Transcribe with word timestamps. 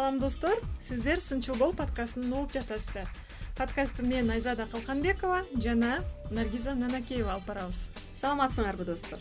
салам 0.00 0.18
достор. 0.18 0.56
Сиздер 0.80 1.20
сынчыл 1.20 1.56
бол 1.56 1.74
подкастын 1.74 2.32
угуп 2.32 2.54
жатасыздар 2.54 3.08
подкастты 3.54 4.02
мен 4.02 4.30
айзада 4.30 4.64
калканбекова 4.72 5.42
жана 5.60 5.98
наргиза 6.30 6.72
нанакеева 6.74 7.34
алып 7.34 7.44
барабыз. 7.44 7.90
Саламатсыңарбы 8.16 8.86
достор. 8.88 9.18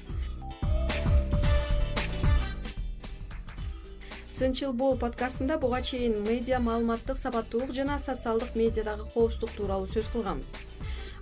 Сынчыл 4.29 4.71
бол 4.71 4.95
подкастында 4.97 5.59
буга 5.59 5.81
чейин 5.81 6.23
медиа 6.23 6.63
маалыматтык 6.63 7.17
сабаттуулук 7.17 7.75
жана 7.75 7.99
социалдык 7.99 8.55
медиадагы 8.55 9.03
коопсуздук 9.13 9.51
тууралуу 9.57 9.91
сөз 9.91 10.07
кылганбыз 10.15 10.55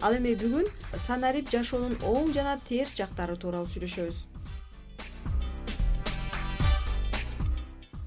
ал 0.05 0.13
эми 0.13 0.35
бүгүн 0.37 0.69
санарип 1.07 1.49
жашоонун 1.49 1.97
оң 2.05 2.29
жана 2.37 2.59
терс 2.69 2.93
жактары 2.93 3.41
тууралуу 3.41 3.65
сүйлөшөбүз 3.73 4.36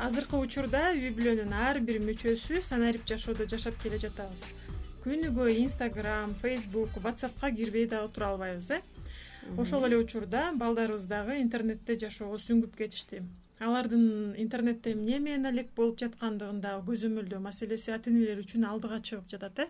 азыркы 0.00 0.38
учурда 0.40 0.90
үй 0.96 1.10
бүлөнүн 1.12 1.50
ар 1.52 1.78
бир 1.84 1.98
мүчөсү 2.00 2.62
санарип 2.64 3.02
жашоодо 3.08 3.44
жашап 3.50 3.76
келе 3.82 3.98
жатабыз. 4.00 4.46
Күнү 5.04 5.28
бою 5.36 5.52
инстаграм 5.60 6.32
фейсбук 6.40 6.96
whatsappка 7.04 7.50
кирбей 7.52 7.86
дагы 7.86 8.08
тура 8.14 8.30
албайбыз 8.32 8.70
э? 8.70 8.80
Ошол 9.58 9.84
эле 9.88 9.98
учурда 10.00 10.52
балдарыбыз 10.56 11.04
дагы 11.04 11.40
интернетте 11.42 11.98
жашоого 12.00 12.40
сүңгүп 12.40 12.76
кетишти. 12.80 13.22
Алардын 13.60 14.34
интернетте 14.40 14.92
эмне 14.92 15.18
менен 15.18 15.52
элек 15.52 15.68
болуп 15.76 16.00
жаткандыгын 16.00 16.62
дагы 16.64 16.86
көзөмөлдөө 16.92 17.40
маселеси 17.44 17.92
ата 17.92 18.08
энелер 18.08 18.40
үчүн 18.40 18.64
алдыга 18.64 19.02
чыгып 19.04 19.28
жатат 19.28 19.66
э 19.66 19.68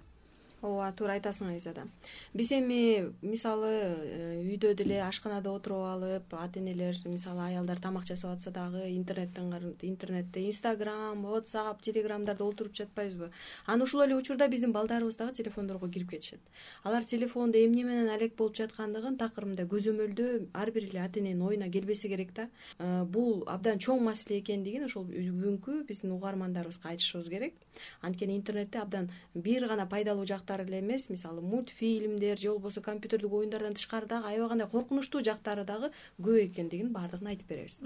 ооба 0.62 0.92
туура 0.96 1.16
айтасың 1.18 1.54
айзада 1.54 1.86
биз 2.34 2.52
эми 2.52 3.12
мисалы 3.22 3.70
э, 3.70 4.42
үйдө 4.44 4.74
деле 4.74 5.00
ашканада 5.02 5.50
отуруп 5.50 5.86
алып 5.94 6.34
ата 6.34 6.60
энелер 6.60 6.96
мисалы 7.04 7.46
аялдар 7.48 7.80
тамак 7.80 8.06
жасап 8.06 8.36
атса 8.36 8.50
дагы 8.50 8.88
интернеттен 8.96 9.76
интернетте 9.82 10.46
инстаграм 10.46 11.24
whatsapp 11.26 11.80
телеграмдарда 11.82 12.44
олтуруп 12.44 12.74
жатпайбызбы? 12.74 13.30
Анан 13.66 13.82
ушул 13.82 14.02
эле 14.02 14.16
учурда 14.16 14.48
биздин 14.48 14.72
балдарыбыз 14.72 15.16
дагы 15.16 15.34
телефондорго 15.34 15.88
кирип 15.88 16.10
кетишет. 16.10 16.40
Алар 16.82 17.04
телефондо 17.04 17.58
эмне 17.58 17.84
менен 17.84 18.10
алек 18.10 18.36
болуп 18.36 18.56
жаткандыгын 18.56 19.16
такыр 19.18 19.46
мындай 19.46 19.66
көзөмөлдөө 19.66 20.50
ар 20.54 20.70
бир 20.70 20.88
эле 20.88 21.00
ата 21.00 21.20
эненин 21.20 21.42
оюна 21.42 21.70
келбесе 21.70 22.08
керек 22.08 22.32
да. 22.34 22.48
Э, 22.78 23.04
бул 23.04 23.44
абдан 23.46 23.78
чоң 23.78 24.02
маселе 24.04 24.40
экендигин 24.40 24.84
ошол 24.84 25.04
бүгүнкү 25.04 25.84
биздин 25.88 26.12
угармандарыбызга 26.12 26.90
айтышыбыз 26.90 27.28
керек. 27.28 27.54
Анткени 28.00 28.36
интернетте 28.36 28.78
абдан 28.78 29.10
бир 29.34 29.66
гана 29.68 29.86
пайдалуу 29.86 30.26
жактар 30.50 30.66
эле 30.66 30.80
эмес. 30.80 31.08
Мисалы 31.08 31.40
мультфильмдер 31.40 32.38
же 32.38 32.48
болбосо 32.50 32.80
компьютердик 32.80 33.32
оюндардан 33.32 33.74
тышкары 33.74 34.06
дагы 34.06 34.28
аябай 34.28 34.48
кандай 34.48 34.68
коркунучтуу 34.68 35.22
жактары 35.22 35.64
дагы 35.64 35.90
көп 36.18 36.50
экендигин 36.50 36.92
баардыгын 36.92 37.28
айтып 37.28 37.46
беребиз. 37.48 37.78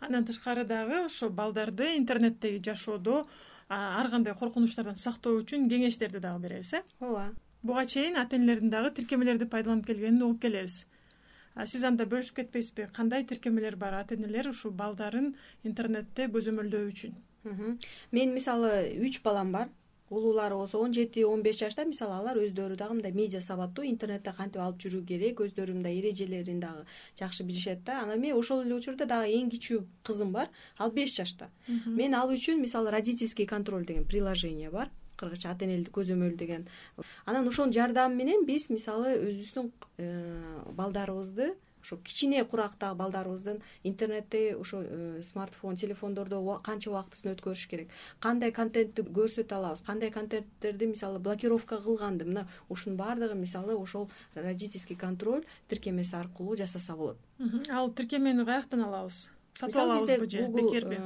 Андан 0.00 0.24
тышкары 0.24 0.64
дагы 0.64 1.04
ошо 1.04 1.30
балдарды 1.30 1.96
интернеттеги 1.96 2.62
жашоодо 2.64 3.26
ар 3.68 4.10
кандай 4.10 4.34
коркунучтардан 4.34 4.96
сактоо 4.96 5.38
үчүн 5.40 5.68
кеңештерди 5.68 6.18
дагы 6.18 6.42
беребиз 6.42 6.74
э? 6.74 6.82
Ооба. 7.00 7.32
Буга 7.62 7.86
чейин 7.86 8.16
ата 8.16 8.36
энелердин 8.36 8.70
дагы 8.70 8.90
тиркемелерди 8.90 9.44
пайдаланып 9.44 9.86
келгенин 9.86 10.22
угуп 10.22 10.42
келебиз. 10.42 10.86
Сиз 11.64 11.84
анда 11.84 12.04
бөлүшүп 12.04 12.42
кетпейсизби? 12.42 12.88
Кандай 12.92 13.24
тиркемелер 13.24 13.76
бар 13.76 13.94
ата 13.94 14.14
энелер 14.14 14.48
ушул 14.48 14.72
балдарын 14.72 15.36
интернетте 15.62 16.26
көзөмөлдөө 16.26 16.88
үчүн? 16.90 17.14
Менин 18.10 18.34
мисалы 18.34 18.90
үч 18.98 19.22
балам 19.22 19.52
бар 19.52 19.68
улуулары 20.14 20.54
болсо 20.54 20.78
он 20.78 20.94
жети 20.94 21.24
он 21.24 21.42
беш 21.42 21.58
жашта 21.58 21.84
мисалы 21.84 22.14
алар 22.16 22.38
өздөрү 22.38 22.76
дагы 22.76 22.94
мындай 22.94 23.12
медиа 23.12 23.40
сабаттуу 23.40 23.84
интернетте 23.84 24.32
кантип 24.36 24.62
алып 24.62 24.80
жүрүү 24.84 25.04
керек 25.06 25.40
өздөрү 25.44 25.74
мындай 25.74 25.98
эрежелерин 26.00 26.60
дагы 26.60 26.86
жакшы 27.18 27.44
билишет 27.44 27.84
да. 27.84 28.02
Анан 28.02 28.20
мен 28.20 28.36
ошол 28.36 28.62
эле 28.62 28.74
учурда 28.74 29.06
дагы 29.06 29.32
эң 29.34 29.50
кичүү 29.50 29.84
кызым 30.02 30.32
бар 30.32 30.50
ал 30.78 30.90
беш 30.90 31.16
жашта. 31.16 31.50
Мен 31.86 32.14
ал 32.14 32.30
үчүн 32.30 32.60
мисалы 32.60 32.90
родительский 32.90 33.46
контроль 33.46 33.84
деген 33.84 34.04
приложение 34.04 34.70
бар 34.70 34.90
кыргызча 35.16 35.50
ата 35.50 35.64
энелик 35.64 35.92
көзөмөл 35.94 36.36
деген. 36.36 36.66
Анан 37.24 37.48
ошонун 37.48 37.72
жардамы 37.72 38.16
менен 38.16 38.44
биз 38.46 38.68
мисалы 38.70 39.14
өзүбүздүн 39.18 39.70
э, 39.98 40.62
балдарыбызды 40.74 41.54
ошо 41.84 41.98
кичине 42.02 42.44
курактагы 42.44 42.96
балдарыбыздын 42.96 43.60
интернетте 43.84 44.56
ошо 44.56 44.80
э, 44.82 45.22
смартфон 45.22 45.76
телефондордо 45.76 46.40
канча 46.64 46.90
убактысын 46.90 47.34
өткөрүш 47.34 47.66
керек. 47.68 47.92
Кандай 48.20 48.52
контентти 48.52 49.04
көрсөтө 49.04 49.58
алабыз? 49.58 49.84
Кандай 49.84 50.10
контенттерди 50.10 50.88
мисалы 50.88 51.20
блокировка 51.20 51.80
кылганды? 51.84 52.24
Мына 52.24 52.48
ушунун 52.68 52.96
баардыгын 52.96 53.40
мисалы 53.40 53.76
ошол 53.76 54.10
родительский 54.34 54.96
контроль 54.96 55.44
тиркемеси 55.68 56.16
аркылуу 56.16 56.56
жасаса 56.56 56.96
болот. 56.96 57.18
Ал 57.70 57.90
тиркемени 57.92 58.44
каяктан 58.44 58.84
алабыз 58.88 59.28
сатып 59.54 59.80
алабызбы 59.82 60.28
же 60.30 60.48
бекерби. 60.48 60.98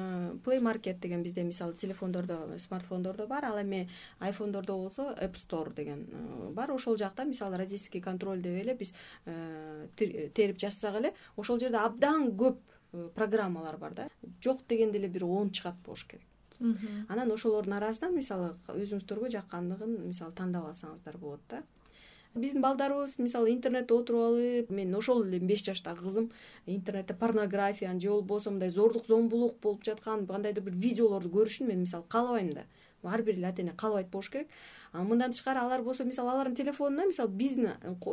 play 0.44 0.60
market 0.60 1.00
деген 1.00 1.22
бизде 1.22 1.42
мисалы 1.42 1.74
телефондордо 1.74 2.58
смартфондордо 2.58 3.26
бар 3.26 3.44
ал 3.44 3.60
эми 3.60 3.88
айфондордо 4.18 4.76
болсо 4.76 5.14
app 5.20 5.34
store 5.34 5.74
деген 5.74 6.08
э, 6.10 6.50
бар. 6.52 6.70
Ошол 6.70 6.96
жакта 6.96 7.24
мисалы 7.24 7.56
родительский 7.56 8.00
контроль 8.00 8.40
деп 8.40 8.54
эле 8.62 8.74
биз 8.74 8.94
э, 9.26 9.88
терип 9.96 10.58
жазсак 10.58 10.96
эле 10.96 11.14
ошол 11.36 11.58
жерде 11.58 11.76
абдан 11.76 12.30
көп 12.36 12.58
э, 12.92 13.08
программалар 13.14 13.76
бар 13.76 13.94
да. 13.94 14.08
Жок 14.42 14.66
дегенде 14.68 14.98
эле 14.98 15.08
бир 15.08 15.24
он 15.24 15.50
чыгат 15.50 15.76
болуш 15.84 16.04
керек. 16.04 16.24
Анан 17.08 17.30
ошолордун 17.30 17.74
арасынан 17.74 18.14
мисалы 18.14 18.56
өзүңүздөргө 18.68 19.28
жаккандыгын 19.30 20.08
мисалы 20.08 20.32
тандап 20.32 20.66
алсаңыздар 20.66 21.16
болот 21.16 21.40
да 21.48 21.62
биздин 22.38 22.62
балдарыбыз 22.62 23.18
мисалы 23.18 23.52
интернетте 23.52 23.94
отуруп 23.94 24.22
алып 24.28 24.70
мен 24.70 24.94
ошол 24.94 25.24
эле 25.26 25.38
беш 25.38 25.64
жаштагы 25.66 26.02
кызым 26.02 26.30
интернетте 26.66 27.14
порнографияны 27.14 28.00
же 28.00 28.10
болбосо 28.10 28.50
мындай 28.50 28.70
зордук 28.70 29.06
зомбулук 29.06 29.60
болуп 29.62 29.84
жаткан 29.84 30.26
кандайдыр 30.26 30.64
бир 30.64 30.74
видеолорду 30.74 31.28
көрүшүн 31.28 31.68
мен 31.68 31.80
мисалы 31.80 32.04
каалабайм 32.08 32.52
да. 32.54 32.66
Ар 33.02 33.22
бир 33.22 33.34
эле 33.34 33.48
ата 33.48 33.62
эне 33.62 33.72
каалабайт 33.76 34.10
болуш 34.10 34.30
керек 34.30 34.48
мындан 34.92 35.32
тышкары 35.32 35.60
алар 35.60 35.82
болсо 35.82 36.04
мисалы 36.04 36.30
алардын 36.32 36.54
телефонуна 36.54 37.06
мисалы 37.06 37.30
биздин 37.30 37.70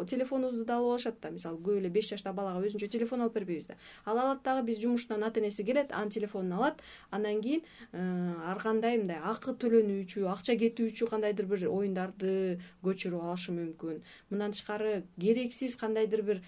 телефонубузду 0.08 0.66
да 0.66 0.78
алып 0.78 0.96
алышат 0.96 1.20
да. 1.22 1.32
Мисалы 1.32 1.58
көп 1.58 1.80
эле 1.80 1.90
беш 1.90 2.10
жаштагы 2.12 2.36
балага 2.36 2.66
өзүнчө 2.68 2.90
телефон 2.92 3.22
алып 3.22 3.34
бербейбиз 3.40 3.68
да. 3.68 3.78
Ал 4.06 4.20
алат 4.20 4.44
дагы 4.44 4.66
биз 4.68 4.80
жумуштан 4.82 5.24
ата 5.24 5.40
энеси 5.40 5.64
келет 5.64 5.92
анын 5.92 6.10
телефонун 6.10 6.54
алат. 6.54 6.82
Андан 7.12 7.42
кийин 7.42 7.62
э, 7.92 8.34
ар 8.46 8.60
кандай 8.62 8.98
мындай 8.98 9.20
акы 9.24 9.56
төлөнүүчү 9.56 10.28
акча 10.32 10.58
кетүүчү 10.60 11.10
кандайдыр 11.10 11.46
бир 11.46 11.68
оюндарды 11.70 12.60
көчүрүп 12.84 13.24
алышы 13.24 13.56
мүмкүн. 13.56 14.02
Мындан 14.30 14.52
тышкары 14.52 15.04
керексиз 15.20 15.76
кандайдыр 15.76 16.22
бир 16.22 16.44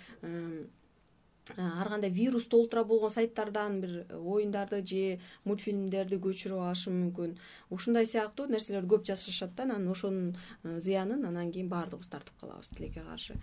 ар 1.56 1.90
кандай 1.90 2.10
вирус 2.10 2.48
толтура 2.48 2.84
болгон 2.84 3.12
сайттардан 3.14 3.80
бир 3.82 4.06
оюндарды 4.12 4.82
же 4.86 5.20
мультфильмдерди 5.46 6.20
көчүрүп 6.20 6.66
алышы 6.68 6.92
мүмкүн. 6.92 7.38
Ушундай 7.70 8.06
сыяктуу 8.06 8.48
нерселерди 8.52 8.92
көп 8.96 9.08
жасашат 9.08 9.56
да 9.56 9.64
анан 9.64 9.88
ошонун 9.88 10.36
зыянын 10.64 11.26
анан 11.26 11.52
кийин 11.52 11.70
баардыгыбыз 11.70 12.10
тартып 12.10 12.40
калабыз 12.40 12.70
тилекке 12.70 13.02
каршы. 13.02 13.36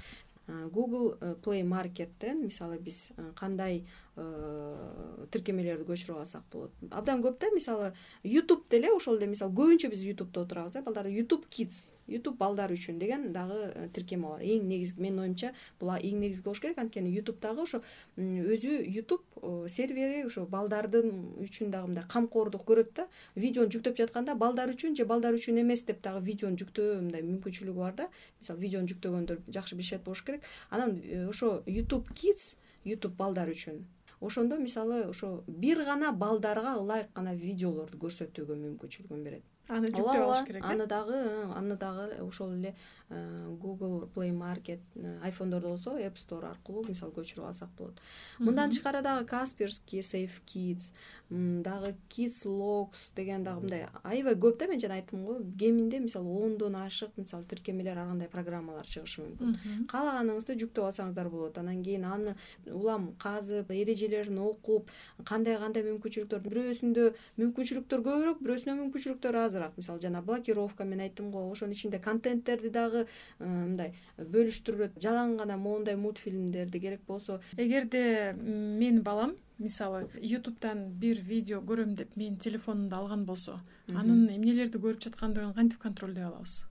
Google 0.47 1.37
play 1.43 1.63
markettен 1.65 2.45
мисалы 2.45 2.79
биз 2.79 3.09
кандай 3.35 3.85
Э, 3.85 4.04
тиркемелерди 4.15 5.85
көчүрүп 5.89 6.21
алсак 6.23 6.45
болот. 6.53 6.75
Абдан 6.95 7.23
көп 7.25 7.41
да 7.43 7.49
мисалы 7.55 7.91
youtube 8.23 8.69
деле 8.71 8.93
ошол 8.95 9.17
эле 9.19 9.27
мисалы 9.27 9.55
көбүнчө 9.59 9.91
биз 9.91 10.05
ютубта 10.07 10.45
отурабыз 10.45 10.77
э 10.77 10.83
балдар 10.87 11.09
youtube 11.11 11.49
kids 11.51 11.93
youtube 12.07 12.37
балдар 12.39 12.71
үчүн 12.71 13.01
деген 13.01 13.33
дагы 13.33 13.73
э, 13.75 13.89
тиркеме 13.93 14.29
бар. 14.29 14.41
Эң 14.41 14.69
негизги 14.69 15.03
менин 15.03 15.19
оюмча 15.25 15.53
бул 15.81 15.91
эң 15.91 16.21
негизги 16.21 16.45
болуш 16.45 16.61
керек. 16.61 16.79
Анткени 16.79 17.11
ютубтагы 17.11 17.63
ошо 17.63 17.83
өзү 18.17 18.87
youtube 18.87 19.25
э, 19.43 19.69
сервери 19.69 20.23
ошо 20.27 20.47
балдардын 20.47 21.11
үчүн 21.43 21.73
дагы 21.75 21.91
мындай 21.91 22.05
камкордук 22.09 22.63
көрөт 22.69 22.95
да 22.95 23.09
видеону 23.35 23.71
жүктөп 23.75 23.99
жатканда 23.99 24.37
балдар 24.37 24.71
үчүн 24.71 24.95
же 24.95 25.05
балдар 25.05 25.35
үчүн 25.35 25.59
эмес 25.65 25.83
деп 25.85 26.03
дагы 26.03 26.23
видеону 26.23 26.57
жүктөө 26.63 27.01
мындай 27.03 27.27
мүмкүнчүлүгү 27.27 27.81
бар 27.83 27.99
да. 27.99 28.09
Мисалы 28.39 28.61
видеону 28.61 28.87
жүктөгөндөр 28.95 29.43
жакшы 29.51 29.75
билишет 29.75 30.05
болуш 30.05 30.23
керек. 30.23 30.47
Анан 30.71 31.01
ошо 31.29 31.65
youtube 31.67 32.15
kids 32.15 32.55
youtube 32.85 33.17
балдар 33.17 33.49
үчүн 33.49 33.83
ошондо 34.27 34.59
мисалы 34.59 35.05
ошо 35.09 35.45
бир 35.47 35.85
гана 35.85 36.13
балдарга 36.13 36.77
ылайык 36.81 37.13
гана 37.15 37.35
видеолорду 37.35 37.99
көрсөтүүгө 38.05 38.57
мүмкүнчүлүгүн 38.63 39.25
берет. 39.25 39.45
Аны 39.69 39.89
жүктөп 39.89 40.23
алыш 40.27 40.43
керек 40.47 40.65
э? 40.65 40.73
Аны 40.73 40.87
дагы 40.87 41.21
аны 41.57 41.77
дагы 41.81 42.21
ошол 42.25 42.53
эле 42.53 42.75
google 43.11 44.09
play 44.15 44.33
market 44.33 44.81
э, 44.97 45.19
айфондордо 45.23 45.69
болсо 45.69 45.99
app 45.99 46.17
store 46.17 46.49
аркылуу 46.51 46.85
мисалы 46.89 47.13
көчүрүп 47.13 47.47
алсак 47.47 47.69
болот. 47.79 48.01
Мындан 48.39 48.71
тышкары 48.71 49.03
дагы 49.03 49.27
касперский 49.27 50.01
safe 50.01 50.41
kids 50.47 50.93
дагы 51.31 51.95
kids 52.09 52.45
logs 52.45 53.13
деген 53.17 53.45
дагы 53.45 53.61
мындай 53.61 53.87
аябай 54.03 54.35
көп 54.35 54.59
да 54.59 54.69
мен 54.69 54.81
жана 54.81 54.95
айттым 54.95 55.25
го 55.25 55.39
кеминде 55.59 55.99
мисалы 56.01 56.29
ондон 56.29 56.77
ашык 56.77 57.11
мисалы 57.17 57.45
тиркемелер 57.45 57.99
ар 57.99 58.09
кандай 58.09 58.29
программалар 58.29 58.87
чыгышы 58.87 59.23
мүмкүн. 59.23 59.87
Каалаганыңызды 59.89 60.57
жүктөп 60.63 60.89
алсаңыздар 60.89 61.29
болот. 61.29 61.59
Анан 61.59 61.83
кийин 61.83 62.05
аны 62.05 62.37
улам 62.67 63.13
казып 63.19 63.71
эрежелерин 63.71 64.39
окуп 64.39 64.91
кандай 65.25 65.59
кандай 65.59 65.85
мүмкүнчүлүктөр 65.89 66.45
бирөөсүндө 66.45 67.09
мүмкүнчүлүктөр 67.41 68.05
көбүрөөк 68.09 68.43
бирөөсүндө 68.45 68.77
мүмкүнчүлүктөр 68.83 69.41
аз 69.45 69.57
мисалы 69.77 70.01
жана 70.01 70.23
блокировка 70.23 70.85
мен 70.85 71.01
айттым 71.01 71.31
го 71.31 71.51
ошонун 71.51 71.73
ичинде 71.73 71.99
контенттерди 71.99 72.71
дагы 72.71 73.04
дагы 73.39 73.63
мындай 73.65 73.95
бөлүштүрөт 74.19 74.99
жалаң 75.03 75.37
гана 75.39 75.57
моундай 75.57 75.97
мультфильмдерди 75.97 76.81
керек 76.81 77.01
болсо. 77.07 77.41
Эгерде 77.57 78.35
менин 78.35 79.03
балам 79.03 79.35
мисалы 79.59 80.09
ютубтан 80.21 80.87
бир 81.01 81.21
видео 81.21 81.61
көрөм 81.61 81.95
деп 81.95 82.17
менин 82.17 82.39
телефонумду 82.39 82.97
алган 82.97 83.25
болсо 83.25 83.61
анын 83.89 84.29
эмнелерди 84.29 84.79
көрүп 84.79 85.03
жаткандыгын 85.07 85.55
кантип 85.55 85.83
контролдой 85.83 86.25
алабыз 86.25 86.65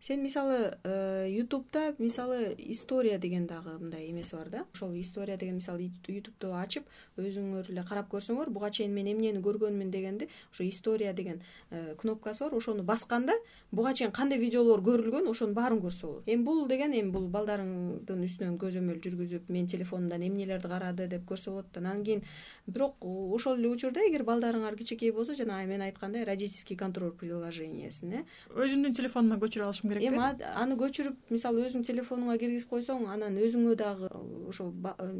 сен 0.00 0.22
мисалы 0.22 0.76
э, 0.84 1.28
ютубта 1.30 1.94
мисалы 1.98 2.54
история 2.58 3.18
деген 3.18 3.46
дагы 3.46 3.78
мындай 3.78 4.10
эмеси 4.10 4.36
бар 4.36 4.48
да? 4.50 4.64
Ошол 4.74 4.94
история 5.00 5.36
деген 5.36 5.56
мисалы 5.56 5.90
ютубту 6.06 6.52
ачып 6.54 6.84
өзүңөр 7.16 7.70
эле 7.70 7.84
карап 7.88 8.10
көрсөңөр 8.12 8.50
буга 8.50 8.70
чейин 8.70 8.92
мен 8.94 9.08
эмнени 9.08 9.40
көргөнмүн 9.40 9.90
дегенди 9.90 10.28
ошо 10.52 10.68
история 10.68 11.12
деген 11.12 11.40
э, 11.70 11.94
кнопкасы 11.98 12.44
бар 12.44 12.54
ошону 12.54 12.82
басканда 12.82 13.32
буга 13.72 13.94
чейин 13.94 14.12
кандай 14.12 14.38
видеолор 14.38 14.80
көрүлгөн 14.80 15.30
ошонун 15.30 15.54
баарын 15.54 15.80
көрсө 15.80 16.06
болот. 16.06 16.22
Эми 16.26 16.44
бул 16.44 16.66
деген 16.68 16.92
эми 16.92 17.10
бул 17.10 17.28
балдарыңдын 17.28 18.24
үстүнөн 18.28 18.58
көзөмөл 18.60 19.00
жүргүзүп 19.00 19.48
менин 19.48 19.66
телефонумдан 19.66 20.22
эмнелерди 20.22 20.68
карады 20.68 21.08
деп 21.08 21.24
көрсө 21.26 21.50
болот 21.50 21.72
да. 21.72 21.80
Анан 21.80 22.04
кийин 22.04 22.22
бирок 22.66 22.96
ошол 23.00 23.58
эле 23.58 23.68
учурда 23.70 24.02
эгер 24.08 24.24
балдарыңар 24.26 24.76
кичинекей 24.76 25.12
болсо 25.14 25.34
жанагы 25.38 25.68
мен 25.70 25.82
айткандай 25.86 26.24
родительский 26.24 26.76
контроль 26.76 27.12
приложениясын 27.12 28.12
э 28.12 28.24
өзүмдүн 28.50 28.96
телефонума 28.96 29.38
көчүрүп 29.38 29.66
алышым 29.68 29.90
керек 29.90 30.02
эми 30.10 30.18
аны 30.62 30.78
көчүрүп 30.80 31.30
мисалы 31.30 31.62
өзүңдүн 31.66 31.86
телефонуңа 31.86 32.38
киргизип 32.42 32.68
койсоң 32.68 33.06
анан 33.12 33.38
өзүңө 33.38 33.76
дагы 33.78 34.10
ошо 34.50 34.72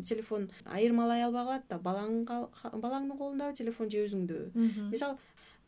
телефон 0.08 0.50
айырмалай 0.64 1.22
албай 1.22 1.44
калат 1.44 1.68
да 1.70 1.78
балаңдын 1.78 3.16
колундабы 3.16 3.54
телефон 3.54 3.90
же 3.90 4.02
өзүңдөбү 4.06 4.90
мисалы 4.90 5.18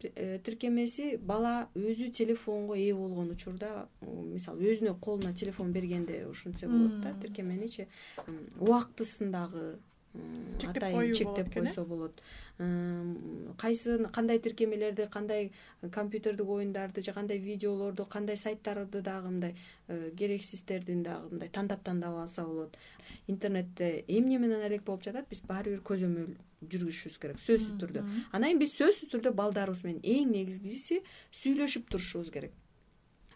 э, 0.02 0.38
тиркемеси 0.42 1.16
бала 1.18 1.68
өзү 1.74 2.10
телефонго 2.10 2.74
ээ 2.74 2.94
болгон 2.94 3.30
учурда 3.30 3.88
мисалы 4.02 4.66
өзүнө 4.72 4.98
колуна 5.00 5.32
телефон 5.34 5.72
бергенде 5.72 6.24
ушинтсе 6.26 6.66
болот 6.66 7.00
да 7.02 7.14
тиркеменичи 7.22 7.86
убактысын 8.58 9.30
дагы 9.30 9.78
атайын 10.66 11.14
чектеп 11.14 11.52
койсо 11.54 11.84
болот. 11.84 12.22
Кайсы 13.56 13.98
кандай 14.12 14.38
тиркемелерди 14.38 15.08
кандай 15.10 15.52
компьютердик 15.92 16.48
оюндарды 16.48 17.02
же 17.02 17.12
кандай 17.12 17.38
видеолорду 17.38 18.04
кандай 18.04 18.36
сайттарды 18.36 19.00
дагы 19.00 19.28
мындай 19.28 19.56
э, 19.86 20.10
керексиздердин 20.18 21.02
дагы 21.02 21.28
мындай 21.30 21.48
тандап 21.48 21.82
тандап 21.82 22.16
алса 22.16 22.44
болот. 22.44 22.76
Интернетте 23.26 24.04
эмне 24.08 24.38
менен 24.38 24.62
алек 24.62 24.82
болуп 24.82 25.04
жатат 25.04 25.28
биз 25.28 25.40
баары 25.40 25.76
бир 25.76 25.80
көзөмөл 25.80 26.34
жүргүзүшүбүз 26.62 27.18
керек 27.22 27.38
сөзсүз 27.38 27.78
түрдө. 27.78 28.02
анан 28.32 28.48
кийин 28.48 28.58
биз 28.58 28.72
сөзсүз 28.74 29.12
түрдө 29.12 29.34
балдарыбыз 29.38 29.84
менен 29.86 30.00
эң 30.02 30.32
негизгиси 30.34 31.02
сүйлөшүп 31.30 31.86
турушубуз 31.92 32.32
керек 32.34 32.52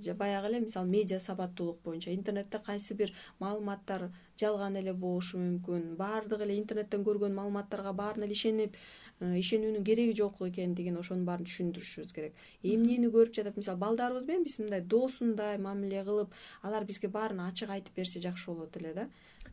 же 0.05 0.15
баягы 0.15 0.49
эле 0.49 0.61
мисалы 0.61 0.89
медиа 0.89 1.19
сабаттуулук 1.21 1.81
боюнча 1.85 2.15
интернетте 2.15 2.59
кайсы 2.59 2.95
бир 2.95 3.13
маалыматтар 3.41 4.11
жалган 4.41 4.77
эле 4.77 4.93
болушу 4.93 5.39
мүмкүн 5.39 5.95
баардыгы 6.01 6.47
эле 6.47 6.59
интернеттен 6.59 7.05
көргөн 7.07 7.35
маалыматтарга 7.39 7.93
баарына 7.93 8.27
эле 8.29 8.37
ишенип 8.39 8.77
э, 9.21 9.39
ишенүүнүн 9.41 9.85
кереги 9.85 10.17
жок 10.19 10.41
экендигин 10.49 10.99
ошонун 10.99 11.27
баарын 11.29 11.47
түшүндүрүшүбүз 11.49 12.15
керек. 12.17 12.39
Эмнени 12.63 13.11
көрүп 13.13 13.37
жатат? 13.37 13.59
Мисалы 13.61 13.79
балдарыбыз 13.85 14.27
менен 14.29 14.47
биз 14.49 14.59
мындай 14.59 14.81
досундай 14.81 15.59
мамиле 15.59 16.03
кылып 16.09 16.35
алар 16.63 16.89
бизге 16.89 17.13
баарын 17.19 17.45
ачык 17.49 17.71
айтып 17.71 18.03
берсе 18.03 18.25
жакшы 18.25 18.51
болот 18.51 18.77
эле 18.81 18.95
да. 18.95 19.09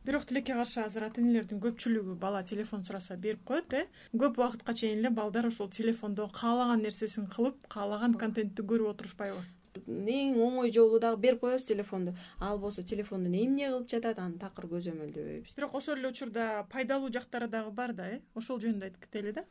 Бирок 0.05 0.25
тилекке 0.25 0.53
каршы 0.55 0.79
азыр 0.79 1.09
ата 1.09 1.19
энелердин 1.21 1.59
көпчүлүгү 1.59 2.15
бала 2.23 2.41
телефон 2.43 2.85
сураса 2.87 3.17
берип 3.17 3.43
коет 3.43 3.73
э? 3.73 3.85
Көп 4.13 4.39
убакытка 4.39 4.73
чейин 4.73 5.03
эле 5.03 5.09
балдар 5.09 5.51
ушул 5.51 5.69
телефондо 5.69 6.29
каалаган 6.41 6.85
нерсесин 6.87 7.27
кылып 7.27 7.67
каалаган 7.67 8.15
контентти 8.15 8.63
көрүп 8.63 8.93
отурушпайбы 8.93 9.43
эң 9.87 10.39
оңой 10.41 10.71
жолу 10.73 10.99
дагы 10.99 11.21
берип 11.21 11.41
коебуз 11.41 11.65
телефонду. 11.65 12.15
Ал 12.39 12.59
болсо 12.59 12.83
телефондон 12.83 13.33
эмне 13.33 13.69
кылып 13.69 13.89
жатат 13.91 14.19
аны 14.19 14.39
такыр 14.39 14.69
көзөмөлдөбөйбүз 14.73 15.55
бирок 15.57 15.75
ошол 15.75 15.97
эле 15.97 16.09
учурда 16.09 16.65
пайдалуу 16.71 17.11
жактары 17.13 17.47
дагы 17.47 17.71
бар 17.71 17.93
да 17.93 18.09
э? 18.09 18.21
Ошол 18.35 18.59
жөнүндө 18.59 18.89
айтып 18.89 19.05
кетели 19.05 19.31
да? 19.31 19.45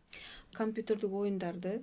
Компьютердик 0.55 1.13
оюндарды 1.13 1.83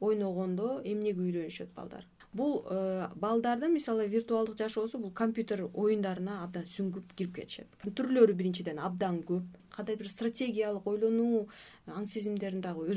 ойногондо 0.00 0.80
эмнеге 0.84 1.20
үйрөнүшөт 1.20 1.74
балдар? 1.74 2.06
Бул 2.32 2.62
э, 2.64 3.08
балдардын 3.14 3.74
мисалы 3.74 4.06
виртуалдык 4.08 4.56
жашоосу 4.56 4.98
бул 4.98 5.12
компьютер 5.12 5.66
оюндарына 5.68 6.38
абдан 6.44 6.64
сүңгүп 6.64 7.12
кирип 7.16 7.34
кетишет. 7.36 7.68
Түрлөрү 7.84 8.32
биринчиден 8.32 8.80
абдан 8.80 9.20
көп. 9.28 9.44
Кандай 9.72 9.96
бир 10.00 10.08
стратегиялык 10.08 10.86
ойлонуу 10.88 11.46
аң 11.86 12.08
сезимдерин 12.08 12.64
дагы 12.64 12.88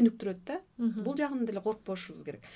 өнүктүрөт 0.00 0.40
да. 0.48 0.60
Бул 0.78 1.12
жагынан 1.16 1.44
деле 1.44 1.60
коркпошубуз 1.64 2.24
керек 2.24 2.48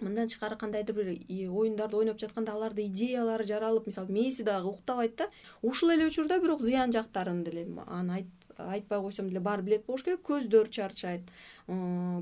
мындан 0.00 0.28
тышкары 0.28 0.56
кандайдыр 0.56 0.96
бир 0.96 1.12
оюндарды 1.50 1.96
ойноп 1.96 2.18
жатканда 2.20 2.52
аларда 2.52 2.82
идеялары 2.86 3.44
жаралып 3.44 3.86
мисалы 3.86 4.12
мээси 4.12 4.44
дагы 4.44 4.68
уктабайт 4.68 5.16
да 5.16 5.30
ушул 5.62 5.90
эле 5.90 6.06
учурда 6.06 6.40
бирок 6.40 6.60
зыян 6.60 6.92
жактарын 6.92 7.44
деле 7.44 7.66
аны 7.86 8.26
айтпай 8.58 9.00
койсом 9.00 9.28
деле 9.28 9.40
баары 9.40 9.62
билет 9.62 9.86
болуш 9.86 10.02
керек 10.02 10.20
көздөр 10.26 10.68
чарчайт. 10.68 11.22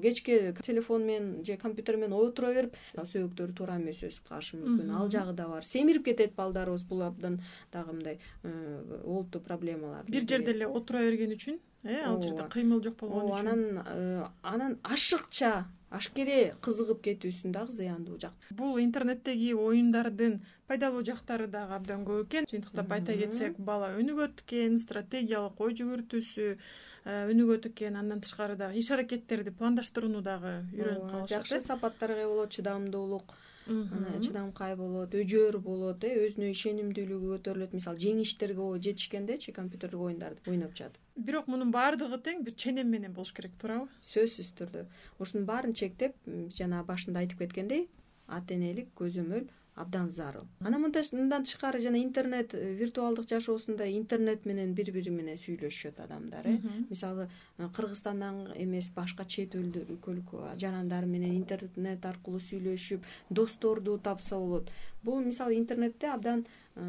Кечке 0.03 0.55
телефон 0.65 1.07
менен 1.07 1.45
же 1.45 1.57
компьютер 1.57 1.97
менен 1.97 2.13
отура 2.13 2.53
берип 2.53 2.77
сөөктөрү 2.97 3.55
туура 3.57 3.79
эмес 3.81 4.03
өсүп 4.03 4.29
калышы 4.29 4.59
мүмкүн. 4.61 4.91
Ал 4.93 5.09
жагы 5.11 5.33
да 5.33 5.49
бар. 5.49 5.65
Семирип 5.65 6.05
кетет 6.05 6.35
балдарыбыз 6.37 6.85
бул 6.85 7.03
абдан 7.03 7.41
дагы 7.73 7.93
мындай 7.93 8.21
олуттуу 8.43 9.41
проблемалар 9.41 10.05
бир 10.09 10.29
жерде 10.29 10.53
эле 10.53 10.67
отура 10.67 11.01
берген 11.07 11.33
үчүн 11.39 11.61
э 11.87 12.03
ал 12.05 12.21
жерде 12.23 12.49
кыймыл 12.51 12.83
жок 12.83 12.97
болгон 13.01 13.31
үчүн. 13.31 13.49
анан 13.49 13.83
э, 13.87 14.29
анан 14.43 14.79
ашыкча 14.83 15.67
ашкере 15.91 16.55
кызыгып 16.61 17.01
кетүүсүнүн 17.07 17.53
дагы 17.55 17.73
зыяндуу 17.73 18.19
жак. 18.19 18.35
Бул 18.51 18.79
интернеттеги 18.83 19.53
оюндардын 19.55 20.41
пайдалуу 20.67 21.05
жактары 21.07 21.47
дагы 21.47 21.77
абдан 21.79 22.05
көп 22.05 22.27
экен. 22.27 22.49
Жыйынтыктап 22.51 22.93
айта 22.93 23.15
кетсек 23.15 23.59
бала 23.59 23.93
өнүгөт 24.01 24.43
экен 24.45 24.79
стратегиялык 24.83 25.61
ой 25.61 25.75
жүгүртүүсү 25.79 26.47
э, 26.53 27.31
өнүгөт 27.33 27.71
экен. 27.71 27.97
Андан 27.97 28.21
тышкары 28.21 28.57
дагы 28.57 28.79
иш 28.83 28.91
аракеттерди 28.91 29.55
пландаштырууну 29.55 30.23
дагы 30.27 30.59
үйрөнүп 30.75 31.11
калышат 31.11 31.37
жакшы 31.37 31.61
сапаттарга 31.61 32.27
ээ 32.27 32.33
болот 32.35 32.51
чыдамдуулук 32.59 33.37
анан 33.67 34.21
чыдамкай 34.23 34.77
болот 34.77 35.15
өжөр 35.15 35.59
болот 35.59 36.05
э 36.05 36.13
өзүнө 36.27 36.51
ишенимдүүлүгү 36.55 37.33
көтөрүлөт 37.35 37.75
мисалы 37.75 37.99
жеңиштерге 38.05 38.69
жетишкендечи 38.87 39.53
компьютердик 39.53 40.01
оюндарды 40.01 40.51
ойноп 40.51 40.75
жатып. 40.79 41.01
Бирок 41.17 41.49
мунун 41.49 41.73
баардыгы 41.75 42.19
тең 42.23 42.43
бир 42.45 42.55
ченем 42.55 42.91
менен 42.91 43.13
болуш 43.13 43.33
керек 43.33 43.53
туурабы? 43.61 43.89
Сөзсүз 44.01 44.53
түрдө. 44.59 44.87
Ушунун 45.19 45.47
баарын 45.47 45.75
чектеп 45.75 46.15
жанагы 46.27 46.87
башында 46.87 47.25
айтып 47.25 47.39
кеткендей 47.45 47.89
ата 48.27 48.55
энелик 48.55 48.93
көзөмөл 48.99 49.49
абдан 49.77 50.11
зарыл. 50.11 50.47
Анан 50.61 50.81
мындан 50.81 51.45
тышкары 51.45 51.81
жана 51.81 51.99
интернет 52.03 52.55
э, 52.55 52.75
виртуалдык 52.75 53.29
жашоосунда 53.29 53.85
интернет 53.93 54.47
менен 54.47 54.73
бири 54.75 54.91
бири 54.91 55.11
менен 55.11 55.37
сүйлөшүшөт 55.37 56.01
адамдар 56.01 56.47
э. 56.49 56.57
Мисалы 56.89 57.29
э, 57.59 57.69
кыргызстандан 57.77 58.55
эмес 58.57 58.89
башка 58.97 59.25
чет 59.25 59.55
өлкөлүк 59.55 60.33
жарандар 60.57 61.05
менен 61.05 61.37
интернет 61.37 62.05
аркылуу 62.05 62.41
сүйлөшүп 62.41 63.05
досторду 63.29 63.99
тапса 63.99 64.39
болот. 64.39 64.71
Бул 65.03 65.21
мисалы 65.21 65.59
интернетте 65.59 66.09
абдан 66.09 66.47
э, 66.75 66.81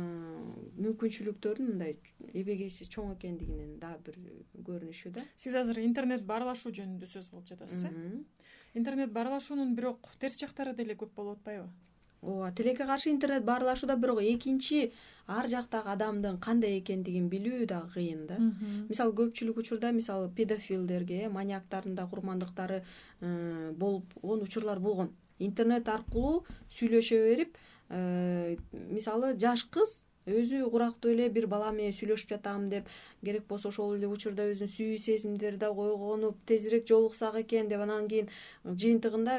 мүмкүнчүлүктөрдүн 0.79 1.74
мындай 1.74 1.98
эбегейсиз 2.32 2.88
чоң 2.88 3.17
экендигинин 3.17 3.82
дагы 3.82 4.13
бир 4.13 4.63
көрүнүшү 4.63 5.12
да. 5.12 5.25
Сиз 5.36 5.60
азыр 5.60 5.82
интернет 5.84 6.24
баарлашуу 6.24 6.72
жөнүндө 6.72 7.12
сөз 7.12 7.34
кылып 7.34 7.51
жатасыз 7.51 7.84
э? 7.91 8.24
Интернет 8.79 9.12
баарлашуунун 9.12 9.75
бирок 9.75 10.08
терс 10.22 10.39
жактары 10.39 10.74
деле 10.77 10.96
көп 10.96 11.12
болуп 11.15 11.41
атпайбы 11.41 11.67
ооба 12.22 12.52
тилекке 12.52 12.86
каршы 12.86 13.12
интернет 13.12 13.44
баарлашууда 13.46 13.96
бирок 13.96 14.22
экинчи 14.22 14.92
ар 15.28 15.48
жактагы 15.48 15.92
адамдын 15.92 16.40
кандай 16.40 16.80
экендигин 16.80 17.28
билүү 17.30 17.66
дагы 17.68 17.92
кыйын 17.94 18.26
да. 18.28 18.38
Мисалы 18.90 19.14
көпчүлүк 19.14 19.60
учурда 19.60 19.92
мисалы 19.92 20.30
педофилдерге 20.30 21.30
маньяктардын 21.30 21.96
да 21.96 22.08
курмандыктары 22.08 22.84
э, 23.22 23.72
болгон 23.76 24.42
учурлар 24.42 24.80
болгон. 24.80 25.12
Интернет 25.40 25.88
аркылуу 25.90 26.46
сүйлөшө 26.72 27.22
берип 27.28 27.58
э, 27.90 28.58
мисалы 28.72 29.36
жаш 29.38 29.68
кыз 29.70 30.04
өзү 30.27 30.69
курактуу 30.72 31.12
эле 31.12 31.29
бир 31.29 31.48
бала 31.48 31.72
менен 31.72 31.96
сүйлөшүп 31.96 32.34
жатам 32.36 32.69
деп 32.69 32.89
керек 33.24 33.48
болсо 33.48 33.69
ошол 33.72 33.96
эле 33.96 34.07
учурда 34.12 34.48
өзүнүн 34.51 34.74
сүйүү 34.74 34.98
сезимдери 35.03 35.57
да 35.57 35.72
койгонуп 35.74 36.41
тезирээк 36.46 36.88
жолуксак 36.88 37.39
экен 37.43 37.69
деп 37.72 37.81
анан 37.86 38.10
кийин 38.12 38.27
жыйынтыгында 38.65 39.38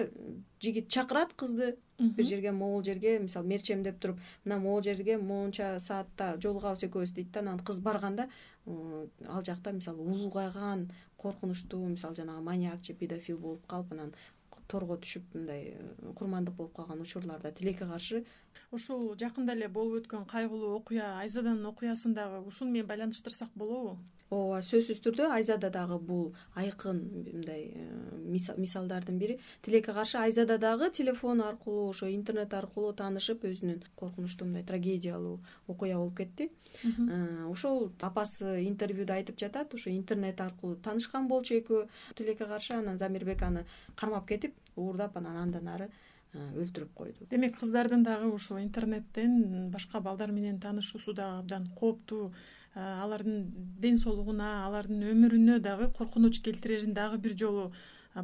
жигит 0.62 0.88
чакырат 0.88 1.35
кызды. 1.37 1.76
Бир 1.99 2.25
жерге 2.25 2.52
могул 2.52 2.85
жерге 2.85 3.18
мисалы 3.18 3.49
мерчемдеп 3.50 3.99
туруп 3.99 4.21
мына 4.45 4.59
могул 4.62 4.83
жерге 4.87 5.16
моунча 5.18 5.80
саатта 5.83 6.37
жолугабыз 6.38 6.85
экөөбүз 6.87 7.12
дейт 7.16 7.33
да 7.35 7.40
анан 7.40 7.59
кыз 7.59 7.80
барганда 7.83 8.28
ал 8.68 9.42
жакта 9.42 9.73
мисалы 9.73 10.07
улгайган 10.07 10.92
коркунучтуу 11.16 11.88
мисалы 11.88 12.14
жанагы 12.14 12.40
маньяк 12.42 12.85
же 12.85 12.95
педофил 12.95 13.38
болуп 13.38 13.66
калып 13.66 13.92
анан 13.92 14.14
торго 14.69 14.97
түшүп 15.03 15.35
мындай 15.35 15.63
э, 15.73 16.13
курмандык 16.19 16.55
болуп 16.59 16.75
калган 16.77 17.01
учурлар 17.05 17.43
да 17.43 17.53
тилекке 17.53 17.89
каршы 17.89 18.25
ушул 18.79 19.15
жакында 19.23 19.57
эле 19.59 19.69
болуп 19.69 20.03
өткөн 20.03 20.27
кайгылуу 20.33 20.75
окуя 20.77 21.11
айзаданын 21.25 21.71
окуясын 21.73 22.15
дагы 22.19 22.43
ушуну 22.53 22.71
менен 22.73 22.91
байланыштырсак 22.93 23.55
болобу 23.55 23.97
ооба 24.31 24.61
сөзсүз 24.65 25.01
түрдө 25.05 25.29
айзада 25.33 25.71
дагы 25.73 25.97
бул 26.05 26.25
айкын 26.61 26.99
мындай 27.33 27.63
э, 27.73 28.55
мисалдардын 28.61 29.19
бири. 29.19 29.39
Тилекке 29.65 29.95
каршы 29.97 30.19
айзада 30.21 30.59
дагы 30.59 30.91
телефон 30.91 31.41
аркылуу 31.41 31.89
ошо 31.91 32.11
интернет 32.13 32.53
аркылуу 32.55 32.93
таанышып 32.93 33.47
өзүнүн 33.49 33.81
коркунучтуу 33.97 34.49
мындай 34.49 34.67
трагедиялуу 34.69 35.39
окуя 35.67 35.97
болуп 35.97 36.19
кетти. 36.19 36.51
Э, 36.85 37.47
ошол 37.49 37.91
апасы 38.01 38.67
интервьюда 38.67 39.15
айтып 39.15 39.39
жатат 39.41 39.73
ошо 39.75 39.91
интернет 39.91 40.41
аркылуу 40.41 40.77
таанышкан 40.77 41.29
болчу 41.29 41.57
экөө 41.63 41.89
тилекке 42.15 42.45
каршы 42.45 42.75
анан 42.77 42.99
замирбек 42.99 43.43
аны 43.43 43.65
кармап 43.97 44.29
кетип 44.29 44.55
уурдап 44.77 45.17
анан 45.17 45.37
андан 45.47 45.69
ары 45.69 45.89
э, 46.35 46.39
өлтүрүп 46.61 46.93
койду. 46.95 47.27
Демек 47.31 47.57
кыздардын 47.59 48.05
дагы 48.05 48.29
ушул 48.29 48.61
интернеттен 48.61 49.71
башка 49.73 50.01
балдар 50.01 50.33
менен 50.33 50.61
таанышуусу 50.61 51.15
дагы 51.15 51.39
абдан 51.39 51.67
кооптуу 51.81 52.33
алардын 52.79 53.47
ден 53.83 53.97
соолугуна 53.99 54.49
алардын 54.67 55.05
өмүрүнө 55.13 55.61
дагы 55.65 55.91
коркунуч 55.99 56.41
келтирерин 56.45 56.95
дагы 56.95 57.19
бир 57.19 57.35
жолу 57.37 57.71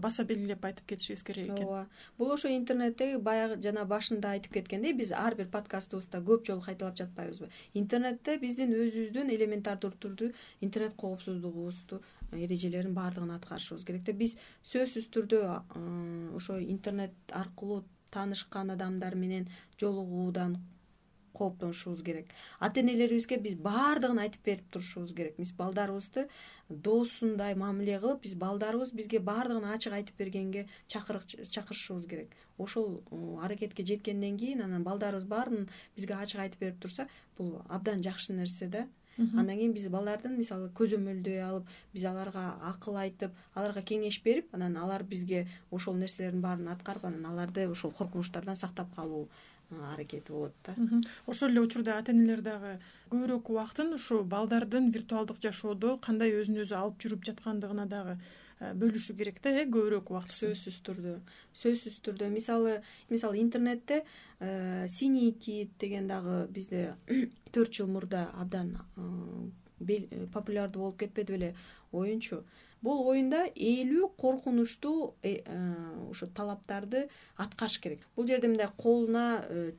баса 0.02 0.24
белгилеп 0.24 0.64
айтып 0.64 0.86
кетишибиз 0.90 1.22
керек 1.22 1.50
экен. 1.50 1.66
Ооба. 1.66 1.86
Бул 2.18 2.32
ошо 2.32 2.48
интернеттеги 2.50 3.20
баягы 3.22 3.60
жана 3.62 3.84
башында 3.84 4.32
айтып 4.34 4.56
кеткендей 4.56 4.94
биз 4.96 5.12
ар 5.12 5.36
бир 5.38 5.48
подкастыбызда 5.52 6.18
көп 6.24 6.46
жолу 6.46 6.64
кайталап 6.64 6.96
жатпайбызбы. 6.98 7.50
Интернетте 7.74 8.36
биздин 8.42 8.74
өзүбүздүн 8.74 9.30
элементардуу 9.36 9.92
түрдүү 10.02 10.32
интернет 10.66 10.96
коопсуздугубузду 10.96 12.00
эрежелерин 12.32 12.94
баардыгын 12.94 13.34
аткарышыбыз 13.36 13.84
керек 13.84 14.04
да. 14.04 14.12
Биз 14.12 14.36
сөзсүз 14.64 15.10
түрдө 15.14 15.42
ошо 16.34 16.58
интернет 16.58 17.14
аркылуу 17.30 17.84
таанышкан 18.10 18.70
адамдар 18.74 19.14
менен 19.14 19.48
жолугуудан 19.78 20.58
кооптонушубуз 21.34 22.02
керек. 22.02 22.32
Ата 22.60 22.80
энелерибизге 22.80 23.38
биз 23.42 23.54
баардыгын 23.54 24.22
айтып 24.24 24.44
берип 24.46 24.70
турушубуз 24.70 25.12
керек. 25.14 25.36
Биз 25.38 25.52
балдарыбызды 25.52 26.28
досундай 26.68 27.54
мамиле 27.54 27.98
кылып 28.00 28.22
биз 28.24 28.34
балдарыбыз 28.40 28.94
бизге 28.94 29.20
баардыгын 29.20 29.68
ачык 29.74 29.92
айтып 29.92 30.18
бергенге 30.18 30.66
чакырышыбыз 30.88 32.08
керек. 32.08 32.34
Ошол 32.58 33.02
аракетке 33.42 33.84
жеткенден 33.84 34.38
кийин 34.38 34.62
анан 34.62 34.84
балдарыбыз 34.84 35.24
баарын 35.24 35.68
бизге 35.96 36.14
ачык 36.14 36.40
айтып 36.40 36.60
берип 36.60 36.80
турса 36.80 37.08
бул 37.38 37.60
абдан 37.68 38.02
жакшы 38.02 38.32
нерсе 38.32 38.68
да. 38.68 38.86
Андан 39.16 39.58
кийин 39.58 39.72
биз 39.74 39.86
балдардын 39.94 40.34
мисалы 40.34 40.70
көзөмөлдөй 40.74 41.38
алып 41.46 41.68
биз 41.94 42.04
аларга 42.10 42.56
акыл 42.66 42.96
айтып 42.98 43.36
аларга 43.54 43.82
кеңеш 43.86 44.18
берип 44.24 44.48
анан 44.56 44.74
алар 44.76 45.04
бизге 45.06 45.46
ошол 45.70 45.94
нерселердин 46.00 46.42
баарын 46.42 46.72
аткарып 46.72 47.04
анан 47.04 47.28
аларды 47.30 47.68
ошол 47.70 47.92
коркунучтардан 47.94 48.56
сактап 48.56 48.90
калуу 48.96 49.28
аракети 49.92 50.32
болот 50.32 50.54
да. 50.64 50.74
Ошол 51.26 51.50
эле 51.50 51.60
учурда 51.60 51.98
ата 51.98 52.12
энелер 52.12 52.42
дагы 52.42 52.78
көбүрөөк 53.10 53.50
убактын 53.50 53.94
ушу 53.94 54.22
балдардын 54.24 54.90
виртуалдык 54.94 55.40
жашоодо 55.42 55.98
кандай 55.98 56.34
өзүн 56.40 56.62
өзү 56.64 56.76
алып 56.78 56.98
жүрүп 57.04 57.24
жаткандыгына 57.28 57.86
дагы 57.90 58.16
э, 58.60 58.72
бөлүшү 58.80 59.16
керек 59.18 59.40
да 59.42 59.50
э 59.50 59.66
көбүрөөк 59.66 60.10
убакыт 60.10 60.36
сөзсүз 60.38 60.80
түрдө 60.86 61.18
сөзсүз 61.62 62.00
түрдө. 62.04 62.30
Мисалы 62.30 62.82
мисалы 63.10 63.40
интернетте 63.40 64.04
э, 64.40 64.86
синий 64.88 65.32
кит 65.32 65.76
деген 65.78 66.08
дагы 66.08 66.46
бизде 66.48 66.94
төрт 67.52 67.72
жыл 67.72 67.88
мурда 67.88 68.30
абдан 68.34 68.76
э, 68.96 70.26
популярдуу 70.32 70.82
болуп 70.82 70.98
кетпеди 70.98 71.32
беле 71.32 71.54
оюнчу 71.92 72.44
бул 72.84 73.06
оюнда 73.08 73.46
элүү 73.54 74.10
коркунучтуу 74.20 75.14
ошо 75.24 76.26
э, 76.26 76.32
талаптарды 76.36 77.08
аткарыш 77.40 77.78
керек. 77.80 78.04
Бул 78.16 78.28
жерде 78.28 78.50
мындай 78.50 78.68
колуна 78.76 79.44
э, 79.48 79.72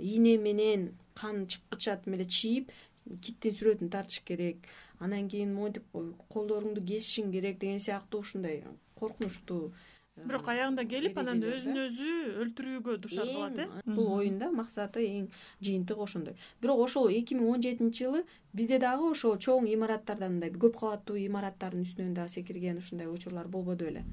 ийне 0.00 0.38
менен 0.38 0.94
кан 1.14 1.46
чыккычат 1.46 2.08
эле 2.08 2.24
чийип 2.24 2.72
киттин 3.20 3.52
сүрөтүн 3.58 3.92
тартыш 3.92 4.22
керек. 4.24 4.64
Анан 4.98 5.28
кийин 5.28 5.52
монтип 5.54 5.84
колдоруңду 6.32 6.80
кесишиң 6.80 7.32
керек 7.34 7.58
деген 7.60 7.82
сыяктуу 7.82 8.22
ушундай 8.24 8.62
коркунучтуу 8.96 9.74
бирок 10.16 10.48
аягында 10.48 10.84
келип 10.90 11.18
анан 11.18 11.42
өзүн 11.42 11.78
өзү 11.84 12.10
өлтүрүүгө 12.44 12.96
дуушар 13.02 13.26
кылат 13.30 13.58
э? 13.58 13.66
бул 13.86 14.12
оюнда 14.18 14.50
максаты 14.54 15.02
эң 15.08 15.26
жыйынтыгы 15.66 16.06
ошондой. 16.06 16.36
Бирок 16.62 16.84
ошол 16.86 17.10
эки 17.10 17.34
миң 17.34 17.50
он 17.56 17.64
жетинчи 17.64 18.04
жылы 18.04 18.22
бизде 18.54 18.78
дагы 18.78 19.10
ошол 19.10 19.36
чоң 19.46 19.66
имараттардан 19.72 20.36
мындай 20.36 20.54
көп 20.54 20.78
кабаттуу 20.78 21.18
имараттардын 21.24 21.82
үстүнөн 21.88 22.14
дагы 22.14 22.34
секирген 22.36 22.78
ушундай 22.78 23.10
учурлар 23.10 23.48
болбоду 23.48 23.90
беле 23.90 24.04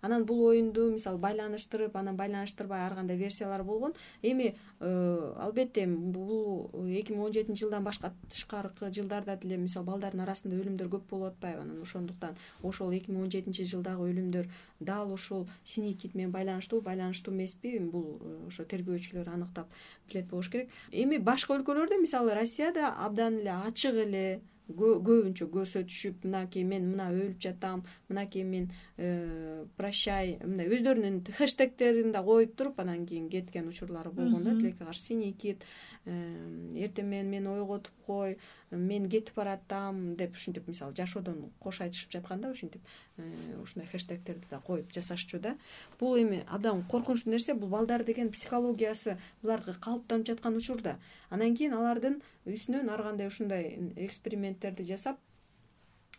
анан 0.00 0.24
бул 0.24 0.46
оюнду 0.48 0.90
мисалы 0.92 1.18
байланыштырып 1.18 1.96
анан 1.96 2.16
байланыштырбай 2.16 2.80
ар 2.80 2.94
кандай 2.94 3.16
версиялар 3.16 3.62
болгон. 3.64 3.94
Эми 4.22 4.56
э, 4.80 5.34
албетте 5.38 5.86
бул 5.86 6.70
эки 6.88 7.12
миң 7.12 7.26
он 7.26 7.32
жетинчи 7.32 7.64
жылдан 7.64 7.84
башка 7.84 8.12
тышкаркы 8.28 8.92
жылдарда 8.92 9.36
деле 9.36 9.56
мисалы 9.56 9.86
балдардын 9.86 10.24
арасында 10.26 10.56
өлүмдөр 10.56 10.88
көп 10.88 11.08
болуп 11.10 11.32
атпайбы. 11.34 11.62
Анан 11.62 11.82
ошондуктан 11.82 12.36
ошол 12.62 12.92
эки 12.92 13.10
миң 13.10 13.24
он 13.24 13.30
жетинчи 13.30 13.64
жылдагы 13.64 14.10
өлүмдөр 14.10 14.48
дал 14.80 15.12
ушул 15.12 15.48
синий 15.64 15.94
кит 15.94 16.14
менен 16.14 16.32
байланыштуу 16.32 16.80
байланыштуу 16.80 17.34
эмеспи. 17.34 17.78
Бул 17.78 18.18
э, 18.20 18.46
ошо 18.48 18.64
тергөөчүлөр 18.64 19.28
аныктап 19.28 19.68
билет 20.08 20.28
болуш 20.28 20.50
керек. 20.50 20.70
Эми 20.92 21.18
башка 21.18 21.56
өлкөлөрдө 21.56 22.00
мисалы 22.00 22.34
россияда 22.34 22.92
абдан 22.92 23.40
эле 23.40 23.52
ачык 23.52 23.94
эле 23.94 24.40
көбүнчө 24.68 25.48
көрсөтүшүп 25.52 26.24
мынакей 26.26 26.64
мен 26.68 26.90
мына 26.92 27.08
өлүп 27.14 27.40
жатам 27.40 27.84
мынакей 28.08 28.44
мен 28.44 28.68
э, 28.96 29.64
прощай 29.76 30.36
мындай 30.44 30.68
өздөрүнүн 30.68 31.22
хештегтерин 31.38 32.12
да 32.12 32.22
коюп 32.22 32.56
туруп 32.56 32.80
анан 32.84 33.06
кийин 33.06 33.30
кеткен 33.32 33.68
учурлары 33.68 34.10
болгон 34.10 34.44
да 34.44 34.56
тилекке 34.58 34.84
каршы 34.84 35.08
синий 35.08 35.32
кит 35.32 35.64
эртең 36.08 37.08
менен 37.08 37.30
мени 37.30 37.50
ойготуп 37.52 37.92
кой 38.06 38.36
мен 38.70 39.08
кетип 39.10 39.36
баратам 39.36 40.16
деп 40.16 40.36
ушинтип 40.36 40.68
мисалы 40.68 40.94
жашоодон 40.96 41.50
кош 41.60 41.80
айтышып 41.84 42.12
жатканда 42.12 42.50
ушинтип 42.52 42.80
э, 43.16 43.56
ушундай 43.62 43.88
хештегтерди 43.90 44.46
да 44.50 44.60
коюп 44.60 44.92
жасашчу 44.92 45.38
да. 45.38 45.56
Бул 46.00 46.16
эми 46.16 46.44
абдан 46.48 46.82
коркунучтуу 46.84 47.32
нерсе 47.32 47.54
бул 47.54 47.68
балдар 47.68 48.04
деген 48.04 48.30
психологиясы 48.32 49.18
булардыкы 49.42 49.80
калыптанып 49.80 50.26
жаткан 50.26 50.56
учурда 50.56 50.98
анан 51.30 51.54
кийин 51.54 51.74
алардын 51.74 52.20
үстүнөн 52.46 52.90
ар 52.92 53.02
кандай 53.02 53.28
ушундай 53.28 53.74
эксперименттерди 53.96 54.84
жасап 54.88 55.18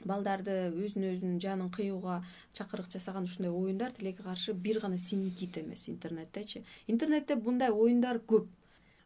балдарды 0.06 0.54
өзүн 0.70 1.08
өзүнүн 1.12 1.40
жанын 1.44 1.72
кыюуга 1.76 2.22
чакырык 2.56 2.92
жасаган 2.94 3.28
ушундай 3.28 3.52
оюндар 3.52 3.92
тилекке 3.92 4.24
каршы 4.24 4.54
бир 4.54 4.80
гана 4.80 4.98
синий 4.98 5.32
кит 5.32 5.58
эмес 5.58 5.90
интернеттечи 5.90 6.64
интернетте 6.88 7.36
мындай 7.36 7.70
оюндар 7.70 8.22
көп. 8.28 8.48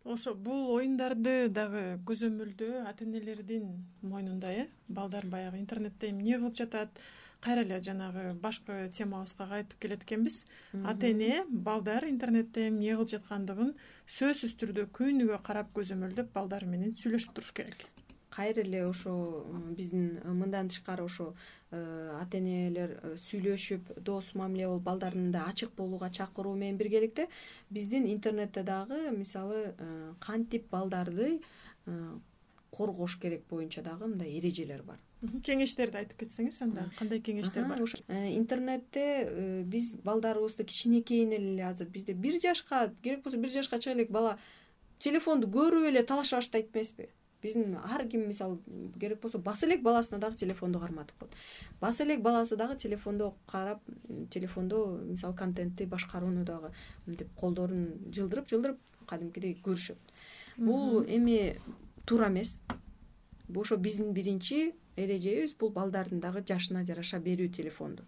Ошо 0.03 0.33
бул 0.35 0.75
оюндарды 0.75 1.47
дагы 1.49 1.97
көзөмөлдөө 2.05 2.83
ата 2.89 3.05
энелердин 3.05 3.69
мойнунда 4.01 4.51
э? 4.51 4.67
Балдар 4.87 5.25
баягы 5.25 5.57
интернетте 5.57 6.09
эмне 6.09 6.37
кылып 6.37 6.57
жатат 6.57 6.89
кайра 7.43 7.63
эле 7.65 7.79
жанагы 7.83 8.33
башкы 8.45 8.89
темабызга 8.97 9.47
кайтып 9.47 9.79
келет 9.79 10.03
экенбиз. 10.03 10.45
Ата 10.83 11.11
эне 11.11 11.43
балдар 11.49 12.07
интернетте 12.09 12.67
эмне 12.69 12.95
кылып 12.95 13.15
жаткандыгын 13.15 13.73
сөзсүз 14.17 14.55
түрдө 14.61 14.87
күнүгө 14.97 15.41
карап 15.43 15.73
көзөмөлдөп 15.77 16.31
балдары 16.33 16.69
менен 16.69 16.95
сүйлөшүп 16.99 17.35
туруш 17.35 17.51
керек. 17.59 17.87
Кайра 18.33 18.63
эле 18.65 18.85
ошо 18.87 19.13
биздин 19.77 20.21
мындан 20.25 20.71
тышкары 20.73 21.03
ошо 21.05 21.33
Э, 21.73 22.19
ата 22.21 22.37
энелер 22.37 22.91
э, 23.01 23.15
сүйлөшүп 23.17 23.87
дос 24.05 24.27
мамиле 24.37 24.67
болуп 24.69 24.83
балдарды 24.85 25.17
мындай 25.17 25.41
ачык 25.49 25.71
болууга 25.73 26.11
чакыруу 26.13 26.51
менен 26.53 26.77
биргеликте 26.77 27.25
биздин 27.73 28.05
интернетте 28.11 28.61
дагы 28.67 28.99
мисалы 29.15 29.61
э, 29.71 29.87
кантип 30.19 30.69
балдарды 30.69 31.39
коргош 32.77 33.17
керек 33.23 33.47
боюнча 33.49 33.81
дагы 33.81 34.11
мындай 34.11 34.37
эрежелер 34.37 34.83
бар 34.83 34.99
кеңештерди 35.23 35.97
айтып 36.01 36.19
кетсеңиз 36.23 36.61
анда 36.65 36.89
кандай 36.97 37.21
кеңештер 37.23 37.67
бар? 37.69 37.79
интернетте 38.35 39.63
биз 39.63 39.93
балдарыбызды 40.03 40.65
кичинекейинен 40.65 41.53
эле 41.53 41.65
азыр 41.65 41.87
бизде 41.87 42.13
бир 42.13 42.39
жашка 42.41 42.93
керек 43.01 43.23
болсо 43.23 43.37
бир 43.37 43.49
жашка 43.49 43.79
чыга 43.79 43.95
элек 43.95 44.11
бала 44.11 44.37
телефонду 44.99 45.47
көрүп 45.47 45.87
эле 45.89 46.03
талаша 46.03 46.37
баштайт 46.37 46.75
эмеспи. 46.75 47.09
Биздин 47.41 47.77
ар 47.77 48.07
ким 48.07 48.27
мисалы 48.27 48.59
керек 48.99 49.21
болсо 49.21 49.39
баса 49.39 49.65
элек 49.65 49.81
баласына 49.81 50.19
дагы 50.19 50.35
телефонду 50.35 50.79
карматып 50.79 51.17
коет 51.19 51.33
баса 51.79 52.03
элек 52.03 52.21
баласы 52.21 52.55
дагы 52.55 52.77
телефондо 52.77 53.33
карап 53.47 53.81
телефондо 54.31 54.99
мисалы 55.03 55.35
контентти 55.35 55.85
башкарууну 55.85 56.43
дагы 56.45 56.71
мынтип 57.05 57.33
колдорун 57.35 58.11
жылдырып 58.11 58.49
жылдырып 58.49 58.79
кадимкидей 59.07 59.57
көрүшөт. 59.63 59.97
Бул 60.57 61.03
эми 61.03 61.59
туура 62.05 62.29
эмес. 62.29 62.59
Ошо 63.53 63.77
биздин 63.77 64.13
биринчи 64.13 64.73
эрежебиз 64.95 65.55
бул 65.59 65.69
балдардын 65.69 66.19
дагы 66.19 66.43
жашына 66.47 66.85
жараша 66.85 67.19
берүү 67.19 67.49
телефонду. 67.55 68.03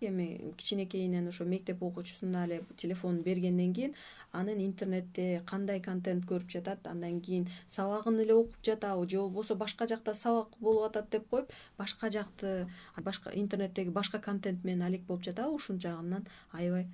Эми 0.00 0.54
кичинекейинен 0.56 1.28
ошо 1.28 1.44
мектеп 1.44 1.82
окуучусуна 1.82 2.46
эле 2.46 2.62
телефонун 2.76 3.22
бергенден 3.22 3.74
кийин 3.74 3.94
анын 4.32 4.62
интернетте 4.64 5.42
кандай 5.46 5.80
контент 5.80 6.24
көрүп 6.24 6.48
жатат 6.48 6.86
андан 6.86 7.20
кийин 7.20 7.48
сабагын 7.68 8.20
эле 8.20 8.34
окуп 8.34 8.56
жатабы 8.64 9.08
же 9.10 9.18
болбосо 9.18 9.54
башка 9.56 9.86
жакта 9.86 10.14
сабак 10.14 10.56
болуп 10.58 10.88
атат 10.88 11.10
деп 11.10 11.28
коюп 11.28 11.52
башка 11.76 12.10
жакты 12.10 12.66
башка 12.96 13.30
интернеттеги 13.34 13.90
башка 13.90 14.18
контент 14.18 14.64
менен 14.64 14.82
алек 14.82 15.02
болуп 15.02 15.22
жатабы 15.22 15.54
ушул 15.54 15.76
жагынан 15.78 16.26
аябай. 16.52 16.86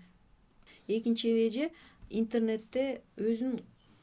Экинчи 0.89 1.29
эреже 1.29 1.71
интернетте 2.11 3.03
өзүн 3.17 3.61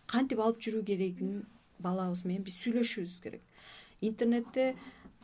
кантип 0.08 0.40
алып 0.40 0.62
жүрүү 0.64 0.86
керегин 0.86 1.46
балабыз 1.80 2.24
менен 2.24 2.44
биз 2.44 2.56
сүйлөшүшүбүз 2.64 3.20
керек. 3.24 3.42
Интернетте 4.02 4.76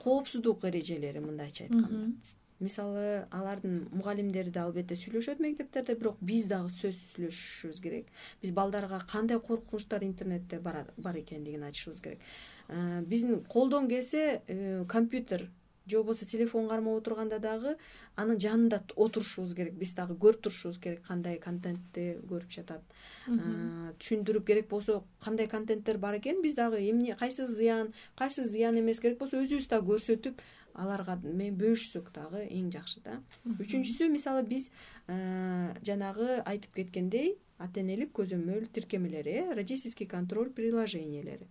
коопсуздук 0.04 0.66
эрежелери 0.66 1.20
мындайча 1.24 1.66
айтканда. 1.66 2.12
Мисалы 2.60 3.26
алардын 3.32 3.86
мугалимдери 3.96 4.52
да 4.52 4.66
албетте 4.68 4.98
сүйлөшөт 5.00 5.40
мектептерде 5.40 5.96
бирок 5.96 6.18
биз 6.20 6.50
дагы 6.52 6.74
сөзсүз 6.76 7.14
сүйлөшүшүбүз 7.14 7.82
керек. 7.86 8.10
Биз 8.42 8.52
балдарга 8.52 9.00
кандай 9.08 9.40
коркунучтар 9.40 10.04
интернетте 10.04 10.60
бар 10.60 10.84
экендигин 11.22 11.64
айтышыбыз 11.64 12.02
керек. 12.02 12.20
Э, 12.68 13.02
биздин 13.02 13.44
колдон 13.46 13.88
келсе 13.88 14.42
э, 14.48 14.86
компьютер 14.88 15.50
же 15.90 15.98
болбосо 15.98 16.26
телефон 16.26 16.68
кармап 16.70 17.02
отурганда 17.02 17.40
дагы 17.40 17.76
анын 18.16 18.40
жанында 18.40 18.82
отурушубуз 18.96 19.56
керек. 19.56 19.74
Биз 19.80 19.94
дагы 19.98 20.16
көрүп 20.20 20.42
турушубуз 20.46 20.80
керек 20.80 21.04
кандай 21.08 21.40
контентти 21.40 22.20
көрүп 22.30 22.52
жатат. 22.52 22.84
Э, 23.28 23.94
түшүндүрүп 24.00 24.46
керек 24.46 24.70
болсо 24.70 25.04
кандай 25.24 25.48
контенттер 25.48 25.98
бар 25.98 26.20
экенин 26.20 26.42
биз 26.42 26.56
дагы 26.56 26.80
эмне 26.90 27.16
кайсы 27.16 27.48
зыян 27.48 27.94
кайсы 28.16 28.46
зыян 28.46 28.80
эмес 28.80 29.00
керек 29.00 29.20
болсо 29.20 29.42
өзүбүз 29.42 29.70
дагы 29.70 29.94
көрсөтүп 29.94 30.42
аларга 30.76 31.18
менен 31.24 31.58
бөлүшсөк 31.60 32.12
дагы 32.16 32.46
эң 32.48 32.72
жакшы 32.72 33.04
да. 33.04 33.20
Үчүнчүсү 33.58 34.10
мисалы 34.12 34.44
биз 34.48 34.70
э, 35.08 35.74
жанагы 35.84 36.42
айтып 36.46 36.76
кеткендей 36.76 37.38
ата 37.60 37.82
энелик 37.82 38.12
көзөмөл 38.18 38.68
тиркемелери 38.74 39.32
э 39.44 39.54
родительский 39.54 40.08
контроль 40.08 40.50
приложениялери 40.50 41.48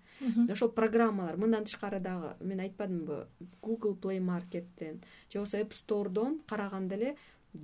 ошол 0.50 0.70
программалар 0.70 1.36
мындан 1.36 1.64
тышкары 1.64 2.00
дагы 2.00 2.34
мен 2.40 2.60
айтпадымбы 2.60 3.26
google 3.62 3.96
play 4.02 4.20
markettен 4.20 5.02
же 5.30 5.38
болбосо 5.38 5.60
app 5.60 5.72
storeдон 5.72 6.40
караганда 6.46 6.94
эле 6.96 7.16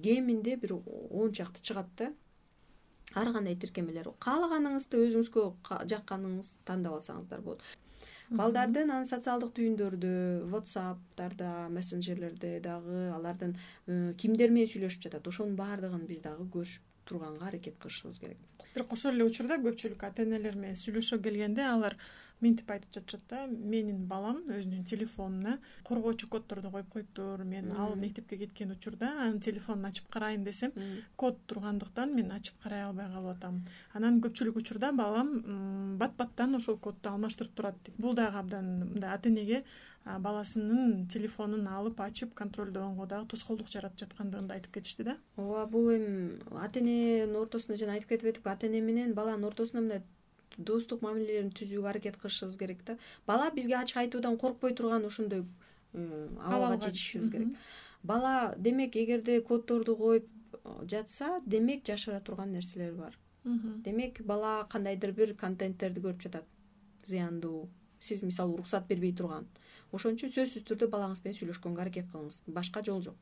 кеминде 0.02 0.56
бир 0.56 0.74
он 1.10 1.32
чакты 1.32 1.62
чыгат 1.62 1.86
да. 1.96 2.12
Ар 3.14 3.32
кандай 3.32 3.54
тиркемелер. 3.54 4.10
Каалаганыңызды 4.18 4.98
өзүңүзгө 5.06 5.42
жакканыңызды 5.92 6.64
тандап 6.66 6.96
алсаңыздар 6.98 7.42
болот. 7.44 7.62
Балдардын 8.30 8.90
анан 8.90 9.06
социалдык 9.06 9.52
түйүндөрдө 9.54 10.14
whatsappтарда 10.50 11.68
мессенджерлерде 11.70 12.56
дагы 12.64 13.10
алардын 13.14 13.54
кимдер 14.18 14.50
менен 14.50 14.70
сүйлөшүп 14.72 15.06
жатат. 15.06 15.28
Ошонун 15.28 15.54
баардыгын 15.60 16.08
биз 16.08 16.24
дагы 16.24 16.48
көрүшүп 16.56 16.93
турганга 17.04 17.46
аракет 17.48 17.78
кылышыбыз 17.78 18.18
керек. 18.18 18.38
Бирок 18.74 18.92
ошол 18.92 19.12
эле 19.12 19.24
учурда 19.24 19.58
көпчүлүк 19.62 20.04
ата 20.08 20.24
энелер 20.24 20.56
менен 20.56 20.78
сүйлөшө 20.80 21.20
келгенде 21.22 21.62
алар 21.62 21.96
мынтип 22.44 22.70
айтып 22.70 22.92
жатышат 22.96 23.24
да 23.30 23.44
менин 23.48 24.04
балам 24.10 24.42
өзүнүн 24.48 24.84
телефонуна 24.90 25.58
коргоочу 25.88 26.28
коддорду 26.28 26.70
коюп 26.70 26.90
коюптур 26.92 27.44
мен 27.44 27.72
ал 27.72 27.96
мектепке 27.96 28.38
кеткен 28.42 28.74
учурда 28.76 29.10
анын 29.26 29.40
телефонун 29.40 29.90
ачып 29.90 30.10
карайын 30.10 30.44
десем 30.44 30.72
код 31.16 31.40
тургандыктан 31.46 32.14
мен 32.14 32.30
ачып 32.32 32.60
карай 32.62 32.84
албай 32.88 33.08
калып 33.14 33.36
атам 33.36 33.64
анан 33.92 34.20
көпчүлүк 34.20 34.60
учурда 34.62 34.92
балам 34.92 35.96
бат 35.98 36.16
баттан 36.20 36.54
ошол 36.60 36.78
кодду 36.78 37.10
алмаштырып 37.10 37.54
турат 37.54 37.82
дейт 37.86 37.98
бул 37.98 38.14
дагы 38.14 38.38
абдан 38.38 38.70
мындай 38.92 39.10
ата 39.14 39.28
энеге 39.28 39.64
баласынын 40.04 41.06
телефонун 41.08 41.66
алып 41.68 42.00
ачып 42.04 42.34
контролдогонго 42.36 43.06
дагы 43.08 43.28
тоскоолдук 43.32 43.70
жаратып 43.72 44.04
жаткандыгын 44.04 44.50
да 44.50 44.58
айтып 44.58 44.74
кетишти 44.74 45.06
да. 45.06 45.16
Ооба 45.36 45.64
бул 45.70 45.88
эми 45.94 46.36
ата 46.60 46.80
эненин 46.80 47.36
ортосунда 47.40 47.78
жана 47.80 47.96
айтып 47.96 48.12
кетип 48.12 48.34
атпайбы 48.34 48.52
ата 48.52 48.66
эне 48.68 48.82
менен 48.84 49.14
баланын 49.14 49.48
ортосунда 49.48 49.80
мындай 49.80 50.02
достук 50.58 51.02
мамилелерин 51.02 51.50
түзүүгө 51.54 51.88
аракет 51.90 52.16
кылышыбыз 52.20 52.56
керек 52.58 52.84
да. 52.84 52.98
Бала 53.26 53.50
бизге 53.50 53.76
ачык 53.78 53.96
айтуудан 54.04 54.36
коркпой 54.38 54.74
турган 54.74 55.04
ошондой 55.04 55.44
э, 55.92 56.28
абалга 56.40 56.80
жетишибиз 56.88 57.30
керек. 57.30 57.56
Бала 58.02 58.54
демек 58.58 58.96
эгерде 58.96 59.40
коддорду 59.40 59.96
коюп 59.96 60.26
э, 60.52 60.86
жатса 60.86 61.40
демек 61.46 61.84
жашыра 61.86 62.20
турган 62.20 62.52
нерселер 62.52 62.92
бар. 62.94 63.18
Демек 63.44 64.22
бала 64.22 64.66
кандайдыр 64.70 65.12
бир 65.12 65.34
контенттерди 65.34 66.00
көрүп 66.00 66.22
жатат 66.22 66.44
зыяндуу 67.04 67.68
сиз 68.00 68.22
мисалы 68.22 68.54
уруксат 68.54 68.86
бербей 68.88 69.12
турган 69.12 69.46
ошон 69.94 70.18
үчүн 70.18 70.32
сөзсүз 70.34 70.66
түрдө 70.68 70.90
балаңыз 70.92 71.22
менен 71.24 71.38
сүйлөшкөнгө 71.38 71.84
аракет 71.84 72.10
кылыңыз. 72.12 72.42
Башка 72.46 72.82
жол 72.86 73.00
жок. 73.04 73.16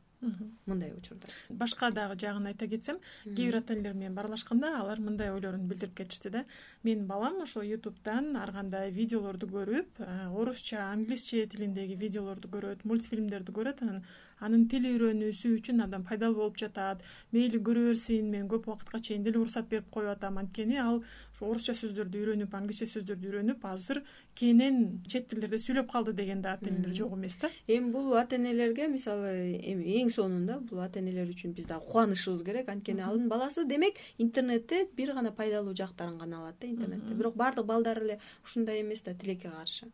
Мындай 0.67 0.93
учурда. 0.95 1.26
Башка 1.50 1.91
дагы 1.91 2.14
жагын 2.21 2.47
айта 2.47 2.69
кетсем 2.71 3.00
кээ 3.25 3.35
бир 3.35 3.57
ата 3.59 3.75
энелер 3.75 3.97
менен 3.99 4.14
баарлашканда 4.14 4.71
алар 4.79 5.00
мындай 5.02 5.33
ойлорун 5.35 5.67
билдирип 5.67 5.97
кетишти 5.99 6.31
да. 6.31 6.45
Менин 6.85 7.07
балам 7.07 7.41
ошо 7.43 7.64
ютубтан 7.67 8.37
ар 8.37 8.52
кандай 8.55 8.93
видеолорду 8.93 9.49
көрүп 9.50 9.99
э, 9.99 10.29
орусча 10.31 10.85
англисче 10.93 11.47
тилиндеги 11.47 11.99
видеолорду 11.99 12.49
көрөт 12.49 12.85
мультфильмдерди 12.85 13.52
көрөт 13.52 13.83
анан 13.83 14.05
анын 14.42 14.66
тил 14.68 14.87
үйрөнүүсү 14.90 15.52
үчүн 15.56 15.82
абдан 15.84 16.04
пайдалуу 16.04 16.40
болуп 16.42 16.58
жатат. 16.58 17.02
Мейли 17.32 17.61
көрө 17.62 17.87
берсин 17.90 18.31
мен 18.31 18.48
көп 18.50 18.66
убакытка 18.68 19.00
чейин 19.00 19.22
деле 19.24 19.38
уруксат 19.38 19.68
берип 19.70 19.88
коюп 19.90 20.11
атам. 20.16 20.38
Анткени 20.42 20.76
ал 20.83 21.02
ушу 21.33 21.46
орусча 21.50 21.74
сөздөрдү 21.78 22.22
үйрөнүп 22.22 22.57
англисче 22.59 22.88
сөздөрдү 22.90 23.31
үйрөнүп 23.31 23.64
азыр 23.70 24.02
кенен 24.35 25.02
чет 25.07 25.28
тилдерде 25.31 25.61
сүйлөп 25.62 25.90
калды 25.92 26.12
деген 26.18 26.42
да 26.42 26.57
ата 26.59 26.68
энелер 26.70 26.94
жок 26.96 27.16
эмес 27.16 27.38
да. 27.40 27.50
Эми 27.68 27.92
бул 27.92 28.14
ата 28.18 28.37
энелерге 28.37 28.88
мисалы 28.88 29.57
эми 29.62 29.96
эң 30.02 30.11
сонунда 30.11 30.59
бул 30.61 30.83
ата 30.83 31.00
энелер 31.00 31.31
үчүн 31.31 31.55
биз 31.55 31.70
дагы 31.70 31.87
кубанышыбыз 31.88 32.44
керек. 32.44 32.68
Анткени 32.68 33.07
анын 33.07 33.28
баласы 33.28 33.64
демек 33.64 33.96
интернетте 34.18 34.88
бир 34.96 35.14
гана 35.14 35.33
пайдалуу 35.33 35.74
жактарын 35.74 36.18
гана 36.18 36.42
алат 36.42 36.61
да 36.61 36.66
интернетте. 36.66 37.14
Бирок 37.14 37.37
баардык 37.37 37.66
балдар 37.66 38.02
эле 38.02 38.20
ушундай 38.44 38.81
эмес 38.83 39.02
да 39.02 39.14
тилекке 39.14 39.48
каршы 39.48 39.87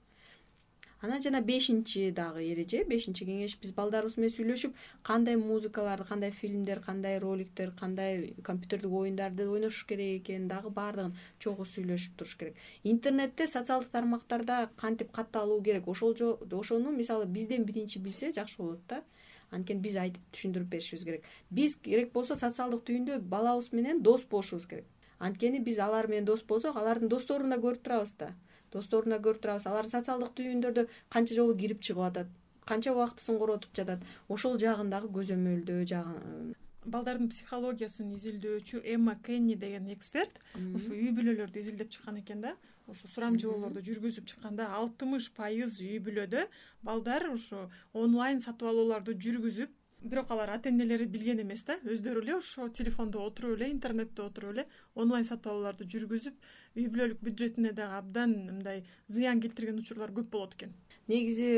анан 1.00 1.22
жана 1.22 1.40
бешинчи 1.40 2.11
дагы 2.11 2.42
эреже 2.42 2.82
бешинчи 2.84 3.24
кеңеш. 3.24 3.54
Биз 3.62 3.72
балдарыбыз 3.76 4.16
менен 4.18 4.32
сүйлөшүп 4.34 4.74
кандай 5.06 5.37
музыкаларды 5.37 6.06
кандай 6.08 6.30
фильмдер 6.30 6.80
кандай 6.80 7.18
роликтер 7.18 7.70
кандай 7.78 8.34
компьютердик 8.42 8.90
оюндарды 8.90 9.48
ойношуш 9.48 9.84
керек 9.87 10.22
экенин 10.22 10.48
дагы 10.48 10.70
баардыгын 10.70 11.14
чогуу 11.38 11.66
сүйлөшүп 11.66 12.16
туруш 12.18 12.34
керек. 12.37 12.56
Интернетте 12.82 13.46
социалдык 13.46 13.90
тармактарда 13.90 14.70
кантип 14.76 15.12
катталуу 15.12 15.62
керек? 15.62 15.87
Ошол 15.87 16.16
ошону 16.50 16.90
мисалы 16.90 17.26
бизден 17.26 17.64
биринчи 17.64 17.98
билсе 17.98 18.32
жакшы 18.32 18.58
болот 18.58 18.80
да. 18.88 19.04
Анткени 19.50 19.80
биз 19.80 19.96
айтып 19.96 20.22
түшүндүрүп 20.34 20.68
беришибиз 20.68 21.04
керек. 21.04 21.24
Биз 21.50 21.76
керек 21.76 22.12
болсо 22.12 22.34
социалдык 22.37 22.82
түйүндө 22.84 23.20
балабыз 23.20 23.70
менен 23.72 24.02
дос 24.02 24.26
болушубуз 24.28 24.66
керек. 24.66 24.84
Анткени 25.18 25.62
биз 25.64 25.78
алар 25.78 26.06
менен 26.06 26.26
дос 26.26 26.42
болсок 26.42 26.76
алардын 26.76 27.08
досторун 27.08 27.50
да 27.50 27.56
көрүп 27.56 27.87
турабыз 27.87 28.12
да 28.18 28.34
досторун 28.72 29.14
да 29.14 29.18
көрүп 29.22 29.42
турабыз. 29.42 29.66
Алар 29.66 29.88
социалдык 29.90 30.35
түйүндөрдө 30.38 30.87
канча 31.09 31.35
жолу 31.38 31.57
кирип 31.57 31.81
чыгып 31.81 32.07
атат 32.11 32.33
канча 32.68 32.92
убактысын 32.92 33.38
коротуп 33.40 33.74
жатат. 33.74 34.00
Ошол 34.28 34.59
жагын 34.61 34.90
дагы 34.92 35.09
көзөмөлдөө 35.14 35.85
жагын 35.88 36.57
балдардын 36.88 37.28
психологиясын 37.33 38.14
изилдөөчү 38.16 38.83
эмма 38.94 39.14
кенни 39.24 39.57
деген 39.57 39.88
эксперт 39.92 40.40
ушу 40.74 40.92
үй 40.96 41.12
бүлөлөрдү 41.16 41.61
изилдеп 41.61 41.90
чыккан 41.94 42.20
экен 42.22 42.44
да. 42.44 42.54
Ушу 42.88 43.09
сурамжылоолорду 43.12 43.83
жүргүзүп 43.85 44.28
чыкканда 44.31 44.70
алтымыш 44.72 45.26
пайыз 45.37 45.74
үй 45.85 45.98
бүлөдө 46.00 46.46
балдар 46.88 47.26
ушу 47.28 47.66
онлайн 47.92 48.40
сатып 48.40 48.70
алууларды 48.70 49.12
жүргүзүп 49.26 49.74
бирок 50.02 50.30
алар 50.30 50.50
ата 50.50 50.68
энелери 50.68 51.06
билген 51.11 51.40
эмес 51.42 51.64
да 51.66 51.74
өздөрү 51.82 52.22
эле 52.22 52.34
ошо 52.37 52.68
телефондо 52.68 53.22
отуруп 53.26 53.58
эле 53.58 53.70
интернетте 53.72 54.22
отуруп 54.22 54.52
эле 54.54 54.64
онлайн 54.94 55.24
сатып 55.26 55.50
алууларды 55.52 55.88
жүргүзүп 55.90 56.37
үй 56.76 56.87
бүлөлүк 56.87 57.22
бюджетине 57.22 57.72
дагы 57.72 57.98
абдан 57.98 58.34
мындай 58.46 58.84
зыян 59.08 59.40
келтирген 59.42 59.80
учурлар 59.82 60.12
көп 60.14 60.30
болот 60.30 60.54
экен. 60.54 60.74
Негизи 61.08 61.48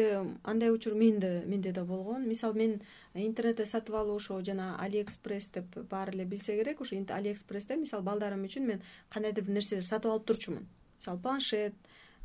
андай 0.42 0.70
учур 0.72 0.94
менде 0.94 1.44
менде 1.46 1.72
да 1.72 1.84
болгон. 1.84 2.26
Мисалы 2.28 2.54
мен 2.54 2.80
интернетте 3.14 3.66
сатып 3.66 3.94
алуу 3.94 4.16
ошо 4.16 4.40
жана 4.42 4.76
экспресс 4.88 5.50
деп 5.50 5.76
баары 5.90 6.14
эле 6.14 6.24
билсе 6.24 6.56
керек 6.56 6.80
ошо 6.80 6.96
экспрессте 6.96 7.76
мисалы 7.76 8.02
балдарым 8.02 8.44
үчүн 8.44 8.66
мен 8.66 8.82
кандайдыр 9.10 9.44
бир 9.44 9.54
нерселерди 9.54 9.86
сатып 9.86 10.12
алып 10.12 10.26
турчумун. 10.26 10.66
Мисалы 10.98 11.20
планшет 11.20 11.74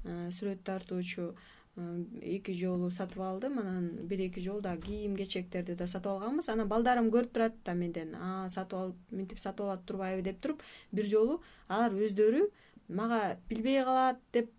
э, 0.06 0.30
сүрөт 0.32 0.64
тартуучу 0.64 1.36
эки 1.76 2.54
жолу 2.56 2.90
сатып 2.90 3.20
алдым 3.20 3.60
анан 3.60 3.90
бир 4.08 4.22
эки 4.28 4.40
жолу 4.40 4.62
дагы 4.62 4.86
кийим 4.88 5.16
кечектерди 5.16 5.76
да 5.76 5.88
сатып 5.88 6.14
алганбыз. 6.14 6.48
Анан 6.50 6.70
балдарым 6.72 7.10
көрүп 7.12 7.34
турат 7.34 7.58
да 7.66 7.74
менден 7.74 8.16
сатып 8.50 8.80
алып 8.80 9.12
мынтип 9.12 9.40
сатып 9.40 9.66
алып 9.66 9.84
турбайбы 9.86 10.24
деп 10.24 10.40
туруп 10.42 10.64
бир 10.92 11.06
жолу 11.06 11.42
алар 11.68 11.92
өздөрү 11.92 12.48
мага 12.88 13.38
билбей 13.50 13.84
калат 13.84 14.22
деп 14.32 14.52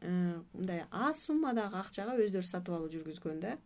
э, 0.00 0.34
мындай 0.52 0.84
аз 0.90 1.24
суммадагы 1.24 1.80
акчага 1.80 2.18
өздөрү 2.20 2.44
сатып 2.44 2.74
алуу 2.74 2.92
жүргүзгөн 2.92 3.40
да. 3.40 3.56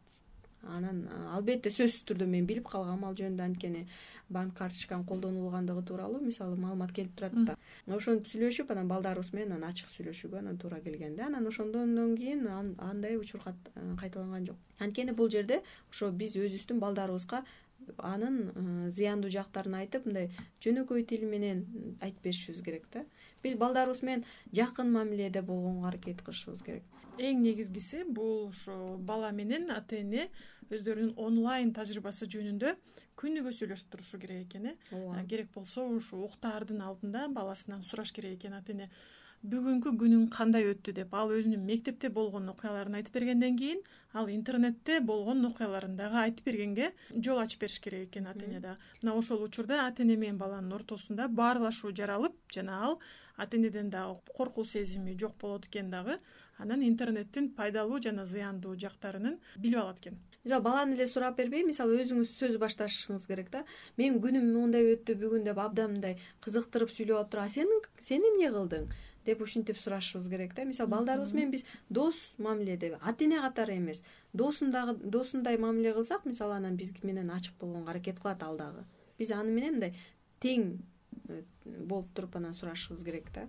Анан 0.62 1.08
албетте 1.34 1.70
сөзсүз 1.74 2.04
түрдө 2.06 2.28
мен 2.30 2.46
билип 2.46 2.68
калгам 2.70 3.02
ал 3.04 3.16
жөнүндө 3.18 3.42
анткени 3.48 3.86
банк 4.32 4.56
карточканын 4.58 5.04
колдонулгандыгы 5.06 5.82
тууралуу 5.82 6.20
мисалы 6.20 6.56
маалымат 6.56 6.92
келип 6.92 7.14
турат 7.16 7.34
да. 7.46 7.56
Ошентип 7.86 8.28
сүйлөшүп 8.32 8.72
анан 8.72 8.88
балдарыбыз 8.88 9.32
менен 9.32 9.56
анан 9.56 9.70
ачык 9.70 9.90
сүйлөшүүгө 9.92 10.38
анан 10.38 10.58
туура 10.58 10.80
келген 10.80 11.16
да. 11.16 11.26
Анан 11.26 11.46
ошондон 11.46 12.16
кийин 12.16 12.46
андай 12.78 13.16
учур 13.16 13.40
э, 13.46 13.52
кайталанган 14.00 14.46
жок. 14.46 14.56
Анткени 14.78 15.12
бул 15.12 15.30
жерде 15.30 15.62
ошо 15.90 16.10
биз 16.10 16.36
өзүбүздүн 16.36 16.80
балдарыбызга 16.80 17.44
анын 17.98 18.40
э, 18.54 18.90
зыяндуу 18.90 19.30
жактарын 19.30 19.78
айтып 19.82 20.06
мындай 20.06 20.30
жөнөкөй 20.64 21.06
тил 21.06 21.28
менен 21.28 21.66
айтып 22.00 22.22
беришибиз 22.24 22.62
керек 22.62 22.88
да. 22.92 23.04
Биз 23.42 23.56
балдарыбыз 23.58 24.02
менен 24.02 24.24
жакын 24.52 24.92
мамиледе 24.92 25.42
болгонго 25.42 25.88
аракет 25.88 26.22
кылышыбыз 26.22 26.62
керек 26.62 27.01
эң 27.18 27.42
негизгиси 27.44 28.04
бул 28.08 28.48
ушу 28.48 28.76
бала 29.08 29.32
менен 29.32 29.70
ата 29.74 29.98
эне 30.00 30.28
өздөрүнүн 30.72 31.16
онлайн 31.20 31.72
тажрыйбасы 31.76 32.28
жөнүндө 32.32 32.74
күнүгө 33.20 33.52
сүйлөшүп 33.56 33.90
турушу 33.92 34.20
керек 34.22 34.46
экен 34.46 34.70
э? 34.70 34.76
Ооба. 34.92 35.24
Керек 35.28 35.50
болсо 35.54 35.84
ушу 35.84 36.22
уктаардын 36.24 36.80
алдында 36.80 37.26
баласынан 37.28 37.82
сураш 37.84 38.12
керек 38.16 38.38
экен 38.38 38.56
ата 38.56 38.72
эне 38.72 38.88
бүгүнкү 39.42 39.90
күнүң 39.98 40.28
кандай 40.30 40.68
өттү 40.70 40.92
деп. 40.94 41.14
Ал 41.18 41.32
өзүнүн 41.34 41.64
мектепте 41.66 42.08
болгон 42.14 42.46
окуяларын 42.52 42.94
айтып 43.00 43.16
бергенден 43.18 43.56
кийин 43.58 43.80
ал 44.14 44.28
интернетте 44.30 45.00
болгон 45.00 45.44
окуяларын 45.48 45.96
дагы 45.98 46.20
айтып 46.20 46.46
бергенге 46.46 46.92
жол 47.10 47.40
ачып 47.42 47.64
бериш 47.64 47.80
керек 47.82 48.08
экен 48.10 48.28
ата 48.30 48.44
эне 48.46 48.60
дагы 48.60 48.78
мына 49.02 49.16
ошол 49.18 49.42
учурда 49.42 49.86
ата 49.86 50.04
эне 50.04 50.16
менен 50.16 50.38
баланын 50.38 50.72
ортосунда 50.78 51.26
баарлашуу 51.28 51.90
жаралып 51.90 52.38
жана 52.54 52.78
ал 52.86 52.98
ата 53.36 53.56
энеден 53.56 53.90
дагы 53.90 54.20
коркуу 54.36 54.64
сезими 54.64 55.16
жок 55.18 55.34
болот 55.40 55.66
экен 55.66 55.90
дагы 55.90 56.20
анан 56.58 56.82
интернеттин 56.82 57.50
пайдалуу 57.56 57.98
жана 58.00 58.26
зыяндуу 58.26 58.76
жактарын 58.76 59.40
билип 59.56 59.78
алат 59.78 59.98
экен. 59.98 60.18
Мисалы 60.44 60.62
баланы 60.62 60.94
эле 60.94 61.06
сурап 61.06 61.36
бербей 61.36 61.64
мисалы 61.64 61.98
өзүңүз 62.02 62.36
сөз 62.38 62.58
башташыңыз 62.58 63.26
керек 63.26 63.50
да. 63.50 63.64
Менин 63.96 64.20
күнүм 64.22 64.52
моундай 64.52 64.94
өттү 64.94 65.16
бүгүн 65.18 65.44
деп 65.46 65.58
абдан 65.58 65.96
мындай 65.96 66.18
кызыктырып 66.44 66.90
сүйлөп 66.90 67.16
алып 67.16 67.30
туруп 67.30 67.44
а 67.44 67.48
сен 67.48 67.70
сен 67.98 68.26
эмне 68.26 68.50
кылдың 68.50 68.90
деп 69.26 69.42
ушинтип 69.42 69.78
сурашыбыз 69.78 70.28
керек 70.28 70.54
да. 70.54 70.64
Мисалы 70.64 70.90
балдарыбыз 70.90 71.32
менен 71.32 71.50
биз 71.50 71.64
дос 71.88 72.16
мамиледе 72.38 72.98
ата 73.00 73.24
эне 73.24 73.40
катары 73.40 73.76
эмес. 73.76 74.02
Досундагы 74.32 74.94
досундай 75.04 75.58
мамиле 75.58 75.92
кылсак 75.92 76.24
мисалы 76.24 76.56
анан 76.56 76.76
биз 76.76 76.92
менен 77.02 77.30
ачык 77.30 77.54
болгонго 77.60 77.90
аракет 77.90 78.20
кылат 78.20 78.42
ал 78.42 78.56
дагы 78.56 78.84
биз 79.18 79.30
аны 79.30 79.52
менен 79.54 79.78
мындай 79.78 79.94
тең 80.42 80.78
э, 81.28 81.42
болуп 81.64 82.12
туруп 82.14 82.36
анан 82.40 82.54
сурашыбыз 82.54 83.04
керек 83.04 83.30
да 83.34 83.46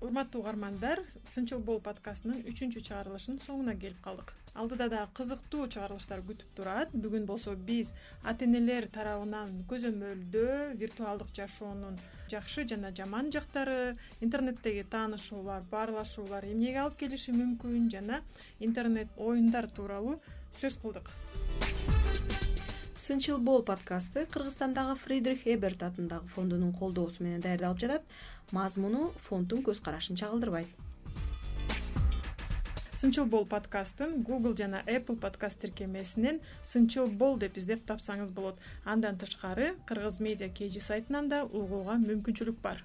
урматтуу 0.00 0.42
угармандар 0.42 1.00
сынчыл 1.26 1.58
бол 1.58 1.80
подкастынын 1.82 2.44
үчүнчү 2.50 2.82
чыгарылышынын 2.86 3.40
соңуна 3.42 3.74
келип 3.80 3.98
калдык. 4.04 4.32
Алдыда 4.54 4.88
дагы 4.92 5.10
кызыктуу 5.18 5.66
чыгарылыштар 5.66 6.22
күтүп 6.28 6.54
турат. 6.54 6.94
Бүгүн 6.94 7.26
болсо 7.26 7.54
биз 7.70 7.94
ата 8.22 8.46
энелер 8.46 8.86
тарабынан 8.94 9.64
көзөмөлдөө 9.70 10.78
виртуалдык 10.78 11.34
жашоонун 11.34 11.98
жакшы 12.30 12.66
жана 12.68 12.94
жаман 12.94 13.32
жактары 13.34 13.96
интернеттеги 14.20 14.86
таанышуулар 14.94 15.66
баарлашуулар 15.70 16.46
эмнеге 16.46 16.84
алып 16.84 16.98
келиши 17.04 17.34
мүмкүн 17.34 17.90
жана 17.94 18.22
интернет 18.60 19.08
оюндар 19.16 19.70
тууралуу 19.70 20.20
сөз 20.60 20.78
кылдык 20.82 21.10
сынчыл 23.08 23.38
бол 23.38 23.62
подкасты 23.62 24.26
кыргызстандагы 24.26 24.94
фридрих 25.00 25.46
эберт 25.46 25.82
атындагы 25.82 26.26
фондунун 26.28 26.74
колдоосу 26.76 27.22
менен 27.24 27.40
даярдалып 27.40 27.78
жатат. 27.80 28.02
Мазмуну 28.52 29.14
фонддун 29.16 29.62
көз 29.64 29.80
карашын 29.80 30.18
чагылдырбайт. 30.20 30.68
Сынчыл 32.92 33.24
бол 33.24 33.46
подкастын 33.46 34.20
google 34.28 34.54
жана 34.54 34.82
apple 34.84 35.16
подкаст 35.16 35.58
тиркемесинен 35.62 36.42
сынчыл 36.62 37.06
бол 37.06 37.38
деп 37.38 37.56
издеп 37.56 37.86
тапсаңыз 37.88 38.28
болот. 38.28 38.60
Андан 38.84 39.16
тышкары 39.16 39.76
кыргыз 39.86 40.20
медиа 40.20 40.50
kg 40.52 40.76
сайтынан 40.78 41.30
да 41.32 41.44
угууга 41.46 41.96
мүмкүнчүлүк 42.04 42.60
бар 42.60 42.84